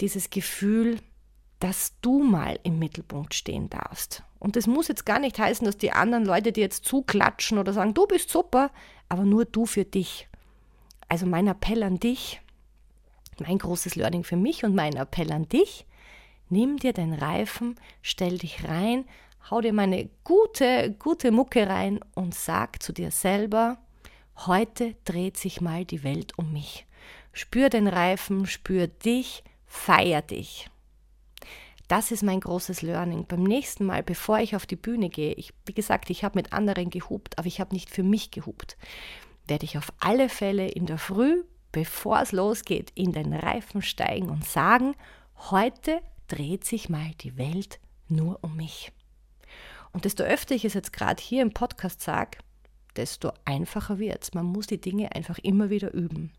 dieses 0.00 0.30
Gefühl, 0.30 0.98
dass 1.60 1.94
du 2.00 2.22
mal 2.22 2.58
im 2.64 2.78
Mittelpunkt 2.78 3.34
stehen 3.34 3.70
darfst. 3.70 4.24
Und 4.42 4.56
das 4.56 4.66
muss 4.66 4.88
jetzt 4.88 5.06
gar 5.06 5.20
nicht 5.20 5.38
heißen, 5.38 5.64
dass 5.64 5.76
die 5.76 5.92
anderen 5.92 6.24
Leute 6.24 6.50
dir 6.50 6.62
jetzt 6.62 6.84
zuklatschen 6.84 7.58
oder 7.58 7.72
sagen, 7.72 7.94
du 7.94 8.08
bist 8.08 8.28
super, 8.28 8.72
aber 9.08 9.22
nur 9.22 9.44
du 9.44 9.66
für 9.66 9.84
dich. 9.84 10.26
Also 11.08 11.26
mein 11.26 11.46
Appell 11.46 11.84
an 11.84 12.00
dich, 12.00 12.40
mein 13.38 13.58
großes 13.58 13.94
Learning 13.94 14.24
für 14.24 14.34
mich 14.34 14.64
und 14.64 14.74
mein 14.74 14.96
Appell 14.96 15.30
an 15.30 15.48
dich, 15.48 15.86
nimm 16.48 16.76
dir 16.76 16.92
den 16.92 17.12
Reifen, 17.12 17.76
stell 18.02 18.38
dich 18.38 18.64
rein, 18.66 19.04
hau 19.48 19.60
dir 19.60 19.72
meine 19.72 20.10
gute, 20.24 20.92
gute 20.98 21.30
Mucke 21.30 21.68
rein 21.68 22.00
und 22.16 22.34
sag 22.34 22.82
zu 22.82 22.92
dir 22.92 23.12
selber, 23.12 23.78
heute 24.38 24.96
dreht 25.04 25.36
sich 25.36 25.60
mal 25.60 25.84
die 25.84 26.02
Welt 26.02 26.36
um 26.36 26.52
mich. 26.52 26.84
Spür 27.32 27.68
den 27.68 27.86
Reifen, 27.86 28.46
spür 28.46 28.88
dich, 28.88 29.44
feier 29.66 30.20
dich. 30.20 30.68
Das 31.92 32.10
ist 32.10 32.22
mein 32.22 32.40
großes 32.40 32.80
Learning. 32.80 33.26
Beim 33.26 33.42
nächsten 33.42 33.84
Mal, 33.84 34.02
bevor 34.02 34.38
ich 34.38 34.56
auf 34.56 34.64
die 34.64 34.76
Bühne 34.76 35.10
gehe, 35.10 35.34
ich, 35.34 35.52
wie 35.66 35.74
gesagt, 35.74 36.08
ich 36.08 36.24
habe 36.24 36.38
mit 36.38 36.54
anderen 36.54 36.88
gehupt, 36.88 37.36
aber 37.38 37.46
ich 37.46 37.60
habe 37.60 37.74
nicht 37.74 37.90
für 37.90 38.02
mich 38.02 38.30
gehupt, 38.30 38.78
werde 39.46 39.66
ich 39.66 39.76
auf 39.76 39.92
alle 40.00 40.30
Fälle 40.30 40.68
in 40.68 40.86
der 40.86 40.96
Früh, 40.96 41.44
bevor 41.70 42.22
es 42.22 42.32
losgeht, 42.32 42.92
in 42.94 43.12
den 43.12 43.34
Reifen 43.34 43.82
steigen 43.82 44.30
und 44.30 44.46
sagen, 44.46 44.94
heute 45.50 46.00
dreht 46.28 46.64
sich 46.64 46.88
mal 46.88 47.10
die 47.20 47.36
Welt 47.36 47.78
nur 48.08 48.38
um 48.40 48.56
mich. 48.56 48.90
Und 49.92 50.06
desto 50.06 50.22
öfter 50.22 50.54
ich 50.54 50.64
es 50.64 50.72
jetzt 50.72 50.94
gerade 50.94 51.22
hier 51.22 51.42
im 51.42 51.52
Podcast 51.52 52.00
sage, 52.00 52.38
desto 52.96 53.32
einfacher 53.44 53.98
wird 53.98 54.22
es. 54.22 54.32
Man 54.32 54.46
muss 54.46 54.66
die 54.66 54.80
Dinge 54.80 55.14
einfach 55.14 55.38
immer 55.40 55.68
wieder 55.68 55.92
üben. 55.92 56.32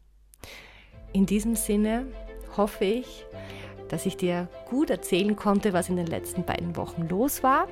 In 1.11 1.27
diesem 1.27 1.55
Sinne 1.55 2.07
hoffe 2.57 2.85
ich, 2.85 3.27
dass 3.93 4.07
ich 4.07 4.17
dir 4.17 4.47
gut 4.67 4.89
erzählen 4.89 5.35
konnte, 5.35 5.71
was 5.71 5.87
in 5.87 5.97
den 5.97 6.07
letzten 6.07 6.43
beiden 6.43 6.75
Wochen 6.75 7.07
los 7.07 7.43
war. 7.43 7.67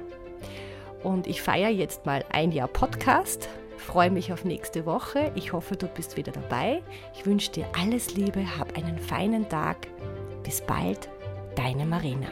Und 1.03 1.25
ich 1.25 1.41
feiere 1.41 1.69
jetzt 1.71 2.05
mal 2.05 2.23
ein 2.31 2.51
Jahr 2.51 2.67
Podcast. 2.67 3.49
Freue 3.77 4.11
mich 4.11 4.31
auf 4.31 4.45
nächste 4.45 4.85
Woche. 4.85 5.31
Ich 5.33 5.51
hoffe, 5.51 5.75
du 5.75 5.87
bist 5.87 6.17
wieder 6.17 6.31
dabei. 6.31 6.83
Ich 7.15 7.25
wünsche 7.25 7.51
dir 7.51 7.65
alles 7.75 8.13
Liebe, 8.13 8.45
hab 8.59 8.77
einen 8.77 8.99
feinen 8.99 9.49
Tag. 9.49 9.87
Bis 10.43 10.61
bald, 10.61 11.09
deine 11.55 11.87
Marina. 11.87 12.27